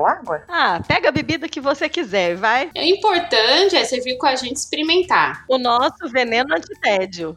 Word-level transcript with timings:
ou 0.00 0.06
água? 0.06 0.42
Ah, 0.48 0.80
pega 0.86 1.10
a 1.10 1.12
bebida 1.12 1.48
que 1.48 1.60
você 1.60 1.88
quiser, 1.88 2.34
vai. 2.36 2.70
O 2.74 2.80
importante 2.80 3.76
é 3.76 3.84
você 3.84 4.00
vir 4.00 4.16
com 4.16 4.26
a 4.26 4.34
gente 4.34 4.56
experimentar. 4.56 5.44
O 5.48 5.58
nosso 5.58 6.08
veneno 6.08 6.54
antitédio. 6.54 7.36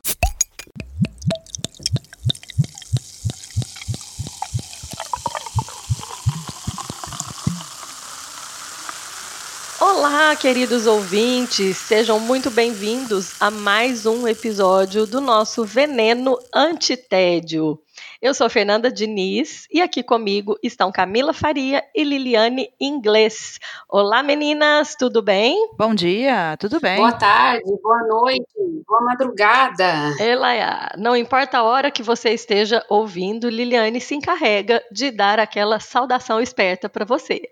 Olá, 9.79 10.35
queridos 10.35 10.87
ouvintes, 10.87 11.77
sejam 11.77 12.19
muito 12.19 12.49
bem-vindos 12.49 13.33
a 13.39 13.51
mais 13.51 14.05
um 14.05 14.27
episódio 14.27 15.05
do 15.05 15.19
nosso 15.19 15.65
Veneno 15.65 16.39
Antitédio. 16.55 17.79
Eu 18.23 18.33
sou 18.33 18.49
Fernanda 18.49 18.89
Diniz 18.89 19.67
e 19.69 19.81
aqui 19.81 20.01
comigo 20.01 20.57
estão 20.63 20.93
Camila 20.93 21.33
Faria 21.33 21.83
e 21.93 22.05
Liliane 22.05 22.69
Inglês. 22.79 23.59
Olá, 23.89 24.23
meninas, 24.23 24.95
tudo 24.95 25.21
bem? 25.21 25.71
Bom 25.77 25.93
dia, 25.93 26.55
tudo 26.57 26.79
bem? 26.79 26.95
Boa 26.95 27.11
tarde, 27.11 27.69
boa 27.83 28.07
noite, 28.07 28.47
boa 28.87 29.01
madrugada. 29.01 30.13
Ela, 30.21 30.93
não 30.97 31.17
importa 31.17 31.57
a 31.57 31.63
hora 31.63 31.91
que 31.91 32.01
você 32.01 32.29
esteja 32.29 32.81
ouvindo, 32.87 33.49
Liliane 33.49 33.99
se 33.99 34.15
encarrega 34.15 34.81
de 34.89 35.11
dar 35.11 35.37
aquela 35.37 35.81
saudação 35.81 36.39
esperta 36.39 36.87
para 36.87 37.03
você. 37.03 37.49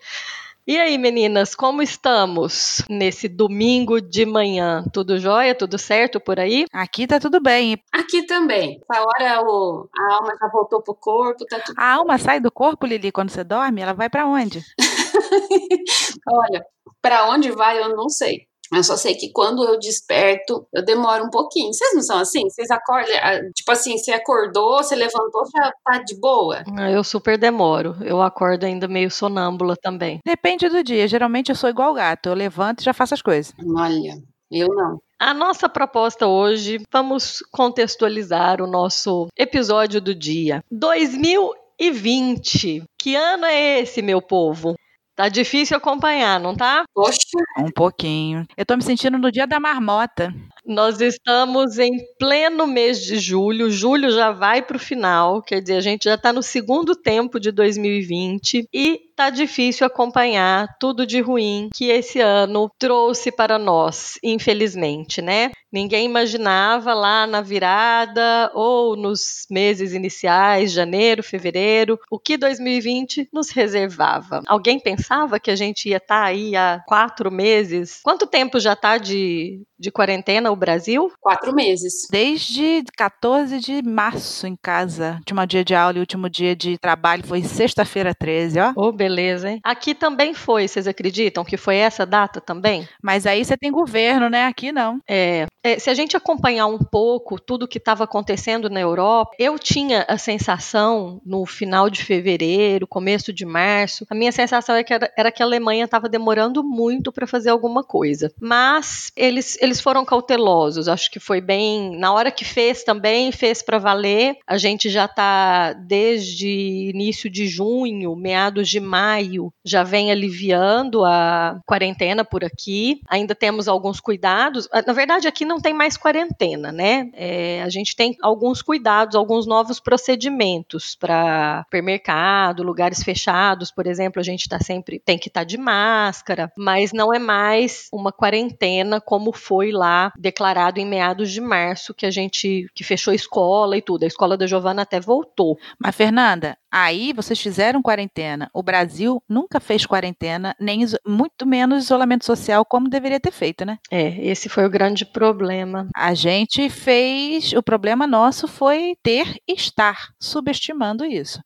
E 0.71 0.79
aí, 0.79 0.97
meninas, 0.97 1.53
como 1.53 1.81
estamos 1.81 2.81
nesse 2.89 3.27
domingo 3.27 3.99
de 3.99 4.25
manhã? 4.25 4.85
Tudo 4.93 5.19
jóia? 5.19 5.53
Tudo 5.53 5.77
certo 5.77 6.17
por 6.17 6.39
aí? 6.39 6.63
Aqui 6.71 7.05
tá 7.05 7.19
tudo 7.19 7.41
bem. 7.41 7.77
Aqui 7.91 8.25
também. 8.25 8.79
Essa 8.89 9.01
hora 9.01 9.41
o, 9.41 9.89
a 9.93 10.13
alma 10.13 10.33
já 10.39 10.47
voltou 10.47 10.81
pro 10.81 10.95
corpo, 10.95 11.43
tá 11.45 11.59
tudo... 11.59 11.77
A 11.77 11.95
alma 11.95 12.17
sai 12.17 12.39
do 12.39 12.49
corpo, 12.49 12.85
Lili, 12.85 13.11
quando 13.11 13.31
você 13.31 13.43
dorme? 13.43 13.81
Ela 13.81 13.91
vai 13.91 14.09
para 14.09 14.25
onde? 14.25 14.63
Olha, 16.25 16.65
para 17.01 17.29
onde 17.29 17.51
vai 17.51 17.77
eu 17.77 17.93
não 17.93 18.07
sei. 18.07 18.47
Eu 18.73 18.83
só 18.83 18.95
sei 18.95 19.15
que 19.15 19.31
quando 19.31 19.63
eu 19.65 19.77
desperto, 19.77 20.65
eu 20.73 20.83
demoro 20.83 21.25
um 21.25 21.29
pouquinho. 21.29 21.73
Vocês 21.73 21.93
não 21.93 22.01
são 22.01 22.17
assim? 22.19 22.49
Vocês 22.49 22.71
acordam, 22.71 23.13
ah, 23.21 23.39
tipo 23.53 23.71
assim, 23.71 23.97
você 23.97 24.11
acordou, 24.11 24.77
você 24.77 24.95
levantou, 24.95 25.43
já 25.53 25.71
tá 25.83 25.99
de 25.99 26.17
boa? 26.19 26.63
Ah, 26.77 26.89
eu 26.89 27.03
super 27.03 27.37
demoro. 27.37 27.97
Eu 28.01 28.21
acordo 28.21 28.65
ainda 28.65 28.87
meio 28.87 29.11
sonâmbula 29.11 29.75
também. 29.75 30.19
Depende 30.25 30.69
do 30.69 30.81
dia. 30.83 31.07
Geralmente 31.07 31.49
eu 31.49 31.55
sou 31.55 31.69
igual 31.69 31.93
gato. 31.93 32.29
Eu 32.29 32.33
levanto 32.33 32.79
e 32.79 32.83
já 32.83 32.93
faço 32.93 33.13
as 33.13 33.21
coisas. 33.21 33.53
Olha, 33.75 34.13
eu 34.49 34.67
não. 34.69 34.97
A 35.19 35.33
nossa 35.35 35.69
proposta 35.69 36.25
hoje, 36.27 36.81
vamos 36.91 37.43
contextualizar 37.51 38.59
o 38.61 38.67
nosso 38.67 39.27
episódio 39.37 40.01
do 40.01 40.15
dia. 40.15 40.63
2020. 40.71 42.83
Que 42.97 43.15
ano 43.15 43.45
é 43.45 43.81
esse, 43.81 44.01
meu 44.01 44.19
povo? 44.21 44.75
Tá 45.21 45.29
difícil 45.29 45.77
acompanhar, 45.77 46.39
não 46.39 46.55
tá? 46.55 46.83
Poxa. 46.95 47.19
Um 47.59 47.69
pouquinho. 47.69 48.43
Eu 48.57 48.65
tô 48.65 48.75
me 48.75 48.81
sentindo 48.81 49.19
no 49.19 49.31
dia 49.31 49.45
da 49.45 49.59
marmota. 49.59 50.33
Nós 50.65 51.01
estamos 51.01 51.79
em 51.79 51.97
pleno 52.19 52.67
mês 52.67 53.01
de 53.01 53.17
julho, 53.19 53.71
julho 53.71 54.11
já 54.11 54.31
vai 54.31 54.61
para 54.61 54.77
o 54.77 54.79
final, 54.79 55.41
quer 55.41 55.59
dizer, 55.59 55.75
a 55.75 55.81
gente 55.81 56.03
já 56.03 56.15
está 56.15 56.31
no 56.31 56.43
segundo 56.43 56.95
tempo 56.95 57.39
de 57.39 57.51
2020 57.51 58.67
e 58.73 58.99
tá 59.15 59.29
difícil 59.29 59.85
acompanhar 59.85 60.67
tudo 60.79 61.05
de 61.05 61.19
ruim 61.19 61.69
que 61.73 61.85
esse 61.85 62.19
ano 62.19 62.71
trouxe 62.79 63.31
para 63.31 63.59
nós, 63.59 64.17
infelizmente, 64.23 65.21
né? 65.21 65.51
Ninguém 65.71 66.05
imaginava 66.05 66.93
lá 66.93 67.25
na 67.25 67.39
virada 67.41 68.51
ou 68.53 68.95
nos 68.95 69.45
meses 69.49 69.93
iniciais, 69.93 70.71
janeiro, 70.71 71.23
fevereiro, 71.23 71.97
o 72.09 72.19
que 72.19 72.35
2020 72.35 73.29
nos 73.31 73.51
reservava. 73.51 74.41
Alguém 74.47 74.79
pensava 74.79 75.39
que 75.39 75.49
a 75.49 75.55
gente 75.55 75.87
ia 75.87 75.97
estar 75.97 76.23
tá 76.23 76.25
aí 76.25 76.55
há 76.55 76.83
quatro 76.85 77.31
meses? 77.31 78.01
Quanto 78.03 78.27
tempo 78.27 78.59
já 78.59 78.73
está 78.73 78.97
de, 78.97 79.61
de 79.81 79.91
quarentena 79.91 80.51
o 80.51 80.55
Brasil? 80.55 81.11
Quatro 81.19 81.53
meses. 81.53 82.07
Desde 82.09 82.83
14 82.95 83.59
de 83.59 83.81
março 83.81 84.45
em 84.45 84.55
casa. 84.55 85.15
Último 85.17 85.45
dia 85.47 85.65
de 85.65 85.73
aula 85.73 85.97
e 85.97 85.99
último 85.99 86.29
dia 86.29 86.55
de 86.55 86.77
trabalho 86.77 87.23
foi 87.25 87.41
sexta-feira 87.41 88.13
13, 88.13 88.59
ó. 88.59 88.73
Oh, 88.75 88.91
beleza, 88.91 89.49
hein? 89.49 89.59
Aqui 89.63 89.95
também 89.95 90.33
foi, 90.33 90.67
vocês 90.67 90.87
acreditam 90.87 91.43
que 91.43 91.57
foi 91.57 91.77
essa 91.77 92.05
data 92.05 92.39
também? 92.39 92.87
Mas 93.01 93.25
aí 93.25 93.43
você 93.43 93.57
tem 93.57 93.71
governo, 93.71 94.29
né? 94.29 94.45
Aqui 94.45 94.71
não. 94.71 94.99
É. 95.09 95.47
é 95.63 95.79
se 95.79 95.89
a 95.89 95.93
gente 95.93 96.17
acompanhar 96.17 96.65
um 96.67 96.79
pouco 96.79 97.39
tudo 97.39 97.67
que 97.67 97.77
estava 97.77 98.03
acontecendo 98.03 98.69
na 98.69 98.79
Europa, 98.79 99.31
eu 99.37 99.57
tinha 99.59 100.05
a 100.07 100.17
sensação 100.17 101.21
no 101.25 101.45
final 101.45 101.89
de 101.89 102.03
fevereiro, 102.03 102.87
começo 102.87 103.31
de 103.31 103.45
março, 103.45 104.05
a 104.09 104.15
minha 104.15 104.31
sensação 104.31 104.75
é 104.75 104.83
que 104.83 104.93
era, 104.93 105.11
era 105.17 105.31
que 105.31 105.41
a 105.41 105.45
Alemanha 105.45 105.85
estava 105.85 106.09
demorando 106.09 106.63
muito 106.63 107.11
para 107.11 107.27
fazer 107.27 107.49
alguma 107.49 107.83
coisa. 107.83 108.31
Mas 108.39 109.11
eles, 109.15 109.57
eles 109.61 109.79
foram 109.79 110.05
cautelosos, 110.05 110.87
acho 110.87 111.11
que 111.11 111.19
foi 111.19 111.41
bem. 111.41 111.97
Na 111.97 112.13
hora 112.13 112.31
que 112.31 112.45
fez 112.45 112.83
também, 112.83 113.31
fez 113.31 113.61
para 113.61 113.77
valer. 113.77 114.37
A 114.47 114.57
gente 114.57 114.89
já 114.89 115.05
está 115.05 115.73
desde 115.73 116.91
início 116.93 117.29
de 117.29 117.47
junho, 117.47 118.15
meados 118.15 118.69
de 118.69 118.79
maio, 118.79 119.53
já 119.63 119.83
vem 119.83 120.11
aliviando 120.11 121.05
a 121.05 121.59
quarentena 121.65 122.25
por 122.25 122.43
aqui. 122.43 123.01
Ainda 123.07 123.35
temos 123.35 123.67
alguns 123.67 123.99
cuidados. 123.99 124.67
Ah, 124.71 124.83
na 124.85 124.93
verdade, 124.93 125.27
aqui 125.27 125.45
não 125.51 125.59
tem 125.59 125.73
mais 125.73 125.97
quarentena, 125.97 126.71
né? 126.71 127.09
É, 127.13 127.61
a 127.61 127.69
gente 127.69 127.95
tem 127.95 128.15
alguns 128.21 128.61
cuidados, 128.61 129.15
alguns 129.15 129.45
novos 129.45 129.79
procedimentos 129.79 130.95
para 130.95 131.63
supermercado, 131.65 132.63
lugares 132.63 133.03
fechados, 133.03 133.69
por 133.69 133.85
exemplo, 133.85 134.19
a 134.19 134.23
gente 134.23 134.47
tá 134.47 134.59
sempre 134.59 134.99
tem 134.99 135.17
que 135.17 135.27
estar 135.27 135.41
tá 135.41 135.45
de 135.45 135.57
máscara, 135.57 136.51
mas 136.57 136.93
não 136.93 137.13
é 137.13 137.19
mais 137.19 137.89
uma 137.91 138.11
quarentena 138.11 139.01
como 139.01 139.33
foi 139.33 139.71
lá 139.71 140.13
declarado 140.17 140.79
em 140.79 140.85
meados 140.85 141.29
de 141.31 141.41
março 141.41 141.93
que 141.93 142.05
a 142.05 142.11
gente 142.11 142.67
que 142.73 142.83
fechou 142.83 143.11
a 143.11 143.15
escola 143.15 143.75
e 143.75 143.81
tudo. 143.81 144.03
A 144.03 144.07
escola 144.07 144.37
da 144.37 144.47
Giovana 144.47 144.83
até 144.83 144.99
voltou. 144.99 145.57
Mas 145.77 145.95
Fernanda, 145.95 146.57
aí 146.71 147.13
vocês 147.13 147.39
fizeram 147.39 147.81
quarentena. 147.81 148.49
O 148.53 148.63
Brasil 148.63 149.21
nunca 149.27 149.59
fez 149.59 149.85
quarentena, 149.85 150.55
nem 150.59 150.85
muito 151.05 151.45
menos 151.45 151.85
isolamento 151.85 152.25
social 152.25 152.65
como 152.65 152.89
deveria 152.89 153.19
ter 153.19 153.31
feito, 153.31 153.65
né? 153.65 153.77
É, 153.91 154.17
esse 154.25 154.49
foi 154.49 154.65
o 154.65 154.69
grande 154.69 155.05
problema. 155.05 155.87
A 155.95 156.13
gente 156.13 156.69
fez, 156.69 157.53
o 157.53 157.61
problema 157.61 158.07
nosso 158.07 158.47
foi 158.47 158.95
ter 159.03 159.35
e 159.47 159.53
estar 159.53 160.09
subestimando 160.19 161.05
isso 161.05 161.41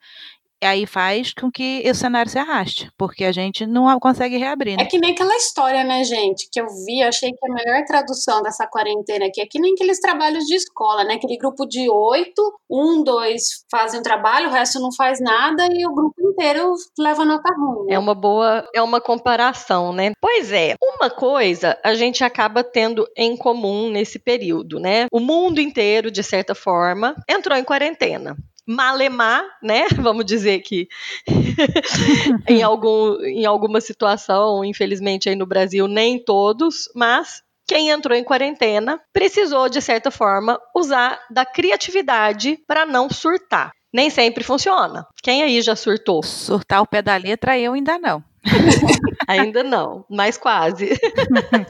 aí 0.65 0.85
faz 0.85 1.33
com 1.33 1.51
que 1.51 1.83
o 1.89 1.95
cenário 1.95 2.29
se 2.29 2.37
arraste, 2.37 2.89
porque 2.97 3.23
a 3.23 3.31
gente 3.31 3.65
não 3.65 3.99
consegue 3.99 4.37
reabrir. 4.37 4.77
Né? 4.77 4.83
É 4.83 4.85
que 4.85 4.99
nem 4.99 5.11
aquela 5.11 5.35
história, 5.35 5.83
né, 5.83 6.03
gente, 6.03 6.49
que 6.51 6.59
eu 6.59 6.65
vi, 6.85 7.01
achei 7.03 7.31
que 7.31 7.45
a 7.45 7.53
melhor 7.53 7.85
tradução 7.85 8.41
dessa 8.41 8.67
quarentena 8.67 9.25
aqui 9.25 9.41
é 9.41 9.45
que 9.45 9.59
nem 9.59 9.73
aqueles 9.73 9.99
trabalhos 9.99 10.43
de 10.45 10.55
escola, 10.55 11.03
né? 11.03 11.15
Aquele 11.15 11.37
grupo 11.37 11.65
de 11.65 11.89
oito, 11.89 12.41
um, 12.69 13.03
dois 13.03 13.65
fazem 13.71 13.99
o 13.99 14.03
trabalho, 14.03 14.49
o 14.49 14.51
resto 14.51 14.79
não 14.79 14.91
faz 14.91 15.19
nada 15.21 15.67
e 15.71 15.85
o 15.85 15.93
grupo 15.93 16.15
inteiro 16.19 16.73
leva 16.99 17.23
nota 17.23 17.53
ruim. 17.55 17.87
Né? 17.87 17.95
É 17.95 17.99
uma 17.99 18.15
boa, 18.15 18.67
é 18.73 18.81
uma 18.81 18.99
comparação, 18.99 19.93
né? 19.93 20.11
Pois 20.19 20.51
é, 20.51 20.75
uma 20.81 21.09
coisa 21.09 21.77
a 21.83 21.93
gente 21.93 22.23
acaba 22.23 22.63
tendo 22.63 23.07
em 23.15 23.37
comum 23.37 23.89
nesse 23.89 24.19
período, 24.19 24.79
né? 24.79 25.07
O 25.11 25.19
mundo 25.19 25.59
inteiro, 25.59 26.09
de 26.09 26.23
certa 26.23 26.55
forma, 26.55 27.15
entrou 27.29 27.57
em 27.57 27.63
quarentena. 27.63 28.35
Malemar, 28.67 29.43
né? 29.61 29.87
Vamos 30.01 30.25
dizer 30.25 30.59
que 30.61 30.87
em, 32.47 32.63
algum, 32.63 33.21
em 33.23 33.45
alguma 33.45 33.79
situação, 33.81 34.63
infelizmente 34.65 35.29
aí 35.29 35.35
no 35.35 35.45
Brasil, 35.45 35.87
nem 35.87 36.17
todos, 36.23 36.89
mas 36.95 37.43
quem 37.67 37.89
entrou 37.89 38.17
em 38.17 38.23
quarentena 38.23 39.01
precisou, 39.11 39.67
de 39.67 39.81
certa 39.81 40.11
forma, 40.11 40.59
usar 40.75 41.19
da 41.29 41.45
criatividade 41.45 42.59
para 42.67 42.85
não 42.85 43.09
surtar. 43.09 43.71
Nem 43.93 44.09
sempre 44.09 44.43
funciona. 44.43 45.07
Quem 45.23 45.41
aí 45.41 45.61
já 45.61 45.75
surtou? 45.75 46.21
Surtar 46.21 46.81
o 46.81 46.87
pé 46.87 47.01
da 47.01 47.15
letra, 47.15 47.57
eu 47.57 47.73
ainda 47.73 47.97
não. 47.97 48.23
Ainda 49.27 49.63
não, 49.63 50.05
mas 50.09 50.37
quase. 50.37 50.89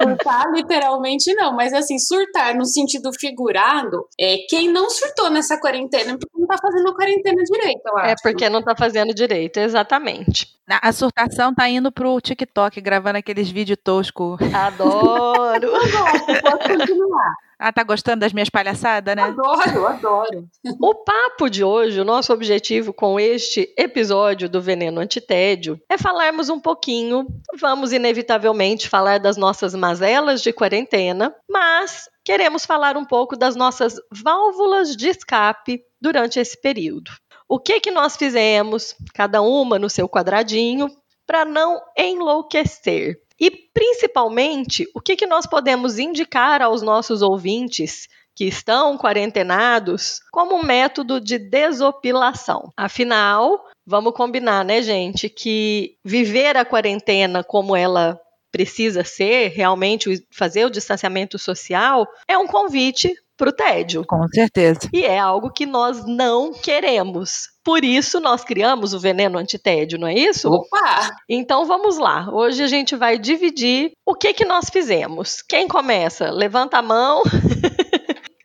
Surtar, 0.01 0.51
literalmente 0.53 1.33
não, 1.33 1.55
mas 1.55 1.73
assim, 1.73 1.97
surtar 1.97 2.53
no 2.55 2.65
sentido 2.65 3.11
figurado, 3.17 4.05
é 4.19 4.37
quem 4.49 4.69
não 4.69 4.89
surtou 4.89 5.29
nessa 5.29 5.57
quarentena, 5.59 6.17
porque 6.17 6.44
não 6.45 6.47
tá 6.47 6.57
fazendo 6.61 6.89
a 6.89 6.95
quarentena 6.95 7.43
direito, 7.43 7.81
eu 7.85 7.99
é 7.99 8.01
acho. 8.01 8.11
É 8.11 8.15
porque 8.21 8.49
não 8.49 8.61
tá 8.61 8.75
fazendo 8.75 9.13
direito, 9.13 9.57
exatamente. 9.57 10.55
A 10.67 10.91
surtação 10.91 11.53
tá 11.53 11.67
indo 11.67 11.91
pro 11.91 12.19
TikTok, 12.21 12.79
gravando 12.81 13.17
aqueles 13.17 13.49
vídeos 13.49 13.77
toscos. 13.83 14.39
Adoro! 14.53 15.75
Adoro, 15.75 16.41
pode 16.41 16.77
continuar. 16.77 17.33
Ah, 17.57 17.71
tá 17.71 17.83
gostando 17.83 18.19
das 18.19 18.33
minhas 18.33 18.49
palhaçadas, 18.49 19.15
né? 19.15 19.23
Adoro, 19.23 19.87
adoro. 19.87 20.47
O 20.81 20.93
papo 20.93 21.49
de 21.49 21.63
hoje, 21.63 22.01
o 22.01 22.05
nosso 22.05 22.33
objetivo 22.33 22.91
com 22.91 23.17
este 23.17 23.73
episódio 23.77 24.49
do 24.49 24.61
Veneno 24.61 24.99
Antitédio 24.99 25.79
é 25.89 25.97
falarmos 25.97 26.49
um 26.49 26.59
pouquinho, 26.59 27.25
vamos 27.57 27.93
inevitavelmente 27.93 28.89
falar 28.89 29.19
das 29.19 29.37
nossas 29.37 29.73
mazelas 29.73 30.41
de 30.41 30.51
quarentena, 30.51 31.33
mas 31.49 32.09
queremos 32.25 32.65
falar 32.65 32.97
um 32.97 33.05
pouco 33.05 33.37
das 33.37 33.55
nossas 33.55 34.01
válvulas 34.11 34.93
de 34.93 35.07
escape 35.07 35.81
durante 36.05 36.39
esse 36.39 36.55
período. 36.61 37.11
O 37.49 37.59
que 37.59 37.79
que 37.79 37.89
nós 37.89 38.15
fizemos, 38.15 38.95
cada 39.11 39.41
uma 39.41 39.79
no 39.79 39.89
seu 39.89 40.07
quadradinho, 40.07 40.87
para 41.25 41.43
não 41.43 41.81
enlouquecer? 41.97 43.19
E 43.39 43.49
principalmente, 43.49 44.87
o 44.93 45.01
que, 45.01 45.15
que 45.15 45.25
nós 45.25 45.47
podemos 45.47 45.97
indicar 45.97 46.61
aos 46.61 46.83
nossos 46.83 47.23
ouvintes 47.23 48.07
que 48.35 48.45
estão 48.45 48.97
quarentenados 48.97 50.19
como 50.31 50.61
método 50.63 51.19
de 51.19 51.39
desopilação? 51.39 52.71
Afinal, 52.77 53.65
vamos 53.85 54.13
combinar, 54.13 54.63
né, 54.63 54.83
gente, 54.83 55.27
que 55.27 55.97
viver 56.03 56.55
a 56.55 56.63
quarentena 56.63 57.43
como 57.43 57.75
ela 57.75 58.19
precisa 58.51 59.03
ser, 59.03 59.49
realmente 59.49 60.25
fazer 60.31 60.65
o 60.65 60.69
distanciamento 60.69 61.37
social, 61.37 62.07
é 62.27 62.37
um 62.37 62.47
convite 62.47 63.13
para 63.37 63.49
o 63.49 63.53
tédio. 63.53 64.05
Com 64.07 64.27
certeza. 64.27 64.79
E 64.93 65.03
é 65.03 65.19
algo 65.19 65.51
que 65.51 65.65
nós 65.65 66.05
não 66.05 66.53
queremos. 66.53 67.49
Por 67.63 67.83
isso 67.83 68.19
nós 68.19 68.43
criamos 68.43 68.93
o 68.93 68.99
veneno 68.99 69.37
antitédio, 69.37 69.99
não 69.99 70.07
é 70.07 70.13
isso? 70.13 70.49
Opa! 70.49 71.15
Então 71.29 71.65
vamos 71.65 71.97
lá. 71.97 72.29
Hoje 72.31 72.63
a 72.63 72.67
gente 72.67 72.95
vai 72.95 73.17
dividir 73.17 73.91
o 74.05 74.13
que 74.13 74.33
que 74.33 74.45
nós 74.45 74.69
fizemos. 74.69 75.41
Quem 75.41 75.67
começa? 75.67 76.29
Levanta 76.29 76.77
a 76.77 76.81
mão. 76.81 77.23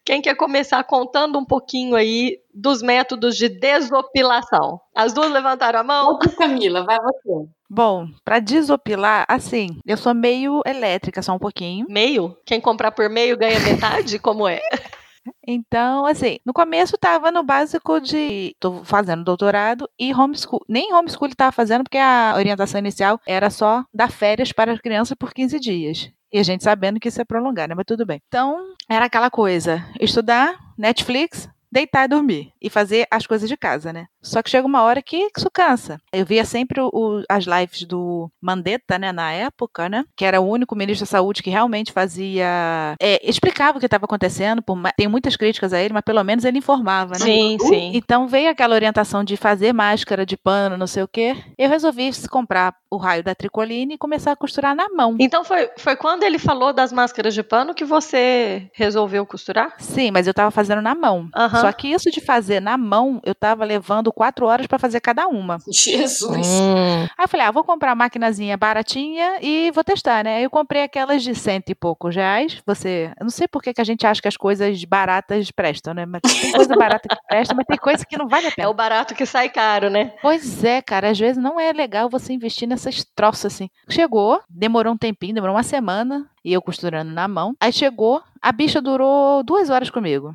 Quem 0.04 0.20
quer 0.20 0.34
começar 0.34 0.82
contando 0.84 1.38
um 1.38 1.44
pouquinho 1.44 1.94
aí 1.94 2.38
dos 2.52 2.82
métodos 2.82 3.37
de 3.37 3.48
desopilação? 3.48 4.81
As 4.92 5.12
duas 5.12 5.31
levantaram 5.31 5.81
a 5.81 5.84
mão? 5.84 6.19
Camila, 6.37 6.84
vai 6.84 6.98
você. 6.98 7.48
Bom, 7.72 8.08
para 8.25 8.40
desopilar, 8.40 9.25
assim, 9.28 9.78
eu 9.87 9.96
sou 9.96 10.12
meio 10.12 10.61
elétrica, 10.67 11.22
só 11.22 11.32
um 11.32 11.38
pouquinho. 11.38 11.87
Meio? 11.88 12.37
Quem 12.44 12.61
comprar 12.61 12.90
por 12.90 13.08
meio 13.08 13.38
ganha 13.38 13.61
metade? 13.61 14.19
Como 14.19 14.49
é? 14.49 14.61
Então, 15.46 16.06
assim, 16.06 16.38
no 16.46 16.52
começo 16.52 16.96
tava 16.96 17.31
no 17.31 17.43
básico 17.43 18.00
de 18.00 18.56
tô 18.58 18.82
fazendo 18.84 19.22
doutorado 19.22 19.88
e 19.99 20.14
homeschool. 20.14 20.64
Nem 20.67 20.94
homeschool 20.94 21.28
estava 21.28 21.52
fazendo 21.52 21.84
porque 21.84 21.99
a 21.99 22.32
orientação 22.37 22.78
inicial 22.78 23.20
era 23.26 23.50
só 23.50 23.84
dar 23.93 24.11
férias 24.11 24.50
para 24.50 24.73
as 24.73 24.81
crianças 24.81 25.14
por 25.19 25.34
15 25.34 25.61
dias. 25.61 26.11
E 26.32 26.38
a 26.38 26.43
gente 26.43 26.64
sabendo 26.64 26.99
que 26.99 27.08
isso 27.08 27.20
é 27.20 27.25
prolongar, 27.25 27.69
né? 27.69 27.75
Mas 27.75 27.84
tudo 27.87 28.06
bem. 28.06 28.20
Então, 28.28 28.75
era 28.88 29.05
aquela 29.05 29.31
coisa: 29.31 29.84
estudar, 30.00 30.58
Netflix, 30.78 31.49
deitar 31.70 32.05
e 32.05 32.08
dormir 32.08 32.52
e 32.61 32.69
fazer 32.69 33.06
as 33.11 33.26
coisas 33.26 33.49
de 33.49 33.56
casa, 33.56 33.93
né? 33.93 34.06
Só 34.22 34.43
que 34.43 34.50
chega 34.50 34.67
uma 34.67 34.82
hora 34.82 35.00
que 35.00 35.28
isso 35.37 35.50
cansa. 35.50 35.99
Eu 36.12 36.26
via 36.26 36.44
sempre 36.44 36.81
o, 36.81 37.22
as 37.28 37.44
lives 37.44 37.84
do 37.84 38.31
Mandetta, 38.40 38.99
né, 38.99 39.12
na 39.12 39.32
época, 39.32 39.88
né? 39.88 40.05
Que 40.17 40.25
era 40.25 40.40
o 40.40 40.49
único 40.49 40.76
ministro 40.76 41.06
da 41.06 41.11
saúde 41.11 41.43
que 41.43 41.50
realmente 41.50 41.93
fazia. 41.93 42.94
É, 43.00 43.20
explicava 43.28 43.78
o 43.78 43.81
que 43.81 43.87
estava 43.87 44.05
acontecendo. 44.05 44.62
Por, 44.62 44.78
tem 44.96 45.08
muitas 45.08 45.37
críticas 45.37 45.72
a 45.72 45.81
ele, 45.81 45.94
mas 45.94 46.02
pelo 46.02 46.22
menos 46.22 46.44
ele 46.44 46.58
informava, 46.58 47.12
né? 47.12 47.25
Sim, 47.25 47.56
sim. 47.61 47.93
Então 47.94 48.28
veio 48.28 48.50
aquela 48.50 48.75
orientação 48.75 49.25
de 49.25 49.37
fazer 49.37 49.73
máscara 49.73 50.26
de 50.26 50.37
pano, 50.37 50.76
não 50.76 50.87
sei 50.87 51.02
o 51.02 51.08
quê. 51.08 51.37
Eu 51.56 51.69
resolvi 51.69 52.11
comprar 52.28 52.75
o 52.90 52.96
raio 52.96 53.23
da 53.23 53.34
tricoline 53.34 53.94
e 53.94 53.99
começar 53.99 54.32
a 54.32 54.37
costurar 54.37 54.75
na 54.75 54.88
mão. 54.88 55.16
Então 55.19 55.44
foi, 55.44 55.70
foi 55.78 55.96
quando 55.96 56.25
ele 56.25 56.38
falou 56.38 56.73
das 56.73 56.93
máscaras 56.93 57.32
de 57.32 57.43
pano 57.43 57.75
que 57.75 57.84
você 57.84 58.69
resolveu 58.75 59.25
costurar? 59.25 59.75
Sim, 59.78 60.11
mas 60.11 60.26
eu 60.26 60.32
estava 60.32 60.50
fazendo 60.50 60.82
na 60.82 60.94
mão. 60.94 61.28
Uhum. 61.37 61.60
Só 61.61 61.73
que 61.73 61.89
isso 61.89 62.11
de 62.11 62.21
fazer 62.21 62.61
na 62.61 62.77
mão, 62.77 63.21
eu 63.25 63.33
estava 63.33 63.65
levando 63.65 64.12
quatro 64.12 64.47
horas 64.47 64.67
para 64.67 64.79
fazer 64.79 65.01
cada 65.01 65.27
uma. 65.27 65.59
Jesus! 65.69 66.47
Hum. 66.47 67.03
Aí 67.17 67.25
eu 67.25 67.29
falei, 67.29 67.47
ah, 67.47 67.51
vou 67.51 67.65
comprar 67.65 67.93
a 67.93 67.95
maquinazinha 67.95 68.57
baratinha 68.57 69.39
e 69.41 69.71
vou 69.73 69.85
testar, 69.85 70.25
né? 70.25 70.37
Aí 70.37 70.45
eu 70.45 70.51
comprei 70.51 70.83
aquelas 70.83 71.23
de 71.23 71.35
cento 71.35 71.71
e 71.71 71.75
poucos 71.75 72.15
reais. 72.15 72.61
Você, 72.67 73.12
eu 73.19 73.25
não 73.25 73.31
sei 73.31 73.47
por 73.49 73.62
que, 73.62 73.75
que 73.75 73.81
a 73.81 73.85
gente 73.85 74.07
acha 74.07 74.21
que 74.21 74.29
as 74.29 74.37
coisas 74.37 74.83
baratas 74.85 75.51
prestam, 75.51 75.95
né? 75.95 76.07
Mas 76.07 76.23
tem 76.23 76.53
coisa 76.53 76.75
barata 76.77 77.09
que 77.09 77.17
presta, 77.29 77.55
mas 77.55 77.67
tem 77.67 77.79
coisa 77.79 78.05
que 78.05 78.17
não 78.17 78.29
vale 78.29 78.47
a 78.47 78.51
pena. 78.53 78.67
É 78.67 78.71
o 78.71 78.75
barato 78.75 79.15
que 79.15 79.27
sai 79.27 79.49
caro, 79.49 79.91
né? 79.91 80.12
Pois 80.23 80.65
é, 80.65 80.81
cara, 80.83 81.11
às 81.11 81.19
vezes 81.19 81.43
não 81.43 81.59
é 81.59 81.73
legal 81.73 82.09
você 82.09 82.33
investir 82.33 82.69
nessas 82.69 83.05
troças 83.15 83.53
assim. 83.53 83.69
Chegou, 83.89 84.41
demorou 84.49 84.93
um 84.93 84.99
tempinho, 84.99 85.35
demorou 85.35 85.57
uma 85.57 85.62
semana, 85.62 86.27
e 86.45 86.53
eu 86.53 86.62
costurando 86.62 87.12
na 87.12 87.29
mão. 87.29 87.55
Aí 87.61 87.73
chegou, 87.73 88.23
a 88.41 88.53
bicha 88.53 88.81
durou 88.81 89.43
duas 89.43 89.71
horas 89.71 89.91
comigo. 89.91 90.35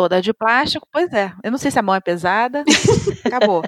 Toda 0.00 0.22
de 0.22 0.32
plástico, 0.32 0.88
pois 0.90 1.12
é. 1.12 1.30
Eu 1.44 1.50
não 1.50 1.58
sei 1.58 1.70
se 1.70 1.78
a 1.78 1.82
mão 1.82 1.94
é 1.94 2.00
pesada. 2.00 2.64
Acabou. 3.22 3.62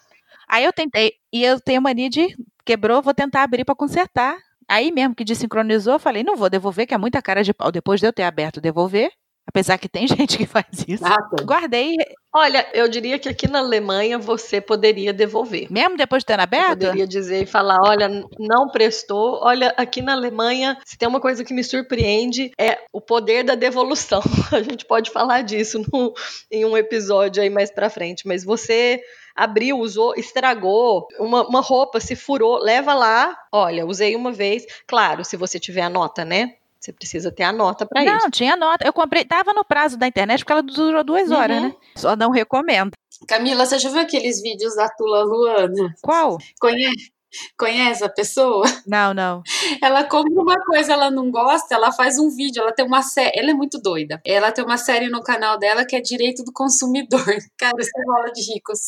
Aí 0.46 0.62
eu 0.62 0.70
tentei, 0.70 1.14
e 1.32 1.42
eu 1.42 1.58
tenho 1.58 1.80
mania 1.80 2.10
de 2.10 2.36
quebrou, 2.62 3.00
vou 3.00 3.14
tentar 3.14 3.42
abrir 3.42 3.64
para 3.64 3.74
consertar. 3.74 4.36
Aí 4.68 4.92
mesmo 4.92 5.14
que 5.14 5.24
desincronizou, 5.24 5.94
eu 5.94 5.98
falei, 5.98 6.22
não 6.22 6.36
vou 6.36 6.50
devolver, 6.50 6.86
que 6.86 6.92
é 6.92 6.98
muita 6.98 7.22
cara 7.22 7.42
de 7.42 7.54
pau. 7.54 7.72
Depois 7.72 8.00
de 8.00 8.06
eu 8.06 8.12
ter 8.12 8.24
aberto, 8.24 8.60
devolver. 8.60 9.10
Apesar 9.48 9.78
que 9.78 9.88
tem 9.88 10.06
gente 10.06 10.36
que 10.36 10.46
faz 10.46 10.66
isso. 10.86 11.02
Nada. 11.02 11.42
Guardei, 11.42 11.94
Olha, 12.34 12.68
eu 12.74 12.86
diria 12.88 13.18
que 13.18 13.26
aqui 13.28 13.48
na 13.48 13.58
Alemanha 13.60 14.18
você 14.18 14.60
poderia 14.60 15.14
devolver. 15.14 15.66
mesmo 15.72 15.96
depois 15.96 16.22
de 16.22 16.26
ter 16.26 16.34
Você 16.34 16.40
aberto. 16.42 16.68
poderia 16.80 17.06
dizer 17.06 17.42
e 17.42 17.46
falar, 17.46 17.78
olha, 17.82 18.06
não 18.38 18.68
prestou. 18.70 19.40
Olha, 19.42 19.72
aqui 19.78 20.02
na 20.02 20.12
Alemanha, 20.12 20.76
se 20.84 20.98
tem 20.98 21.08
uma 21.08 21.20
coisa 21.20 21.42
que 21.42 21.54
me 21.54 21.64
surpreende 21.64 22.52
é 22.58 22.78
o 22.92 23.00
poder 23.00 23.42
da 23.44 23.54
devolução. 23.54 24.20
A 24.52 24.62
gente 24.62 24.84
pode 24.84 25.10
falar 25.10 25.40
disso 25.40 25.82
no- 25.90 26.12
em 26.52 26.66
um 26.66 26.76
episódio 26.76 27.42
aí 27.42 27.48
mais 27.48 27.70
pra 27.72 27.88
frente. 27.88 28.28
Mas 28.28 28.44
você 28.44 29.00
abriu, 29.34 29.78
usou, 29.78 30.14
estragou, 30.14 31.06
uma, 31.18 31.48
uma 31.48 31.60
roupa 31.62 31.98
se 31.98 32.14
furou, 32.14 32.58
leva 32.58 32.92
lá. 32.92 33.34
Olha, 33.50 33.86
usei 33.86 34.14
uma 34.14 34.30
vez. 34.32 34.66
Claro, 34.86 35.24
se 35.24 35.36
você 35.36 35.58
tiver 35.58 35.80
a 35.82 35.88
nota, 35.88 36.24
né? 36.26 36.54
Você 36.80 36.92
precisa 36.92 37.32
ter 37.32 37.42
a 37.42 37.52
nota 37.52 37.84
pra 37.86 38.04
isso. 38.04 38.12
Não, 38.14 38.30
tinha 38.30 38.54
nota. 38.56 38.86
Eu 38.86 38.92
comprei, 38.92 39.24
tava 39.24 39.52
no 39.52 39.64
prazo 39.64 39.96
da 39.96 40.06
internet 40.06 40.40
porque 40.40 40.52
ela 40.52 40.62
durou 40.62 41.02
duas 41.04 41.30
horas, 41.30 41.56
Uhum. 41.56 41.68
né? 41.68 41.74
Só 41.96 42.14
não 42.16 42.30
recomendo. 42.30 42.92
Camila, 43.26 43.66
você 43.66 43.78
já 43.78 43.90
viu 43.90 44.00
aqueles 44.00 44.40
vídeos 44.40 44.76
da 44.76 44.88
Tula 44.88 45.24
Luana? 45.24 45.92
Qual? 46.00 46.38
Conhece? 46.60 47.10
Conhece 47.58 48.02
a 48.02 48.08
pessoa? 48.08 48.64
Não, 48.86 49.12
não. 49.12 49.42
Ela 49.82 50.04
compra 50.04 50.32
uma 50.40 50.54
coisa, 50.64 50.94
ela 50.94 51.10
não 51.10 51.30
gosta, 51.30 51.74
ela 51.74 51.92
faz 51.92 52.18
um 52.18 52.30
vídeo, 52.30 52.62
ela 52.62 52.72
tem 52.72 52.86
uma 52.86 53.02
série, 53.02 53.38
ela 53.38 53.50
é 53.50 53.54
muito 53.54 53.78
doida. 53.78 54.18
Ela 54.24 54.50
tem 54.50 54.64
uma 54.64 54.78
série 54.78 55.08
no 55.10 55.20
canal 55.22 55.58
dela 55.58 55.84
que 55.84 55.94
é 55.94 56.00
Direito 56.00 56.42
do 56.42 56.52
Consumidor. 56.52 57.20
Cara, 57.58 57.74
você 57.76 57.90
rola 58.06 58.32
de 58.32 58.40
ricos 58.54 58.78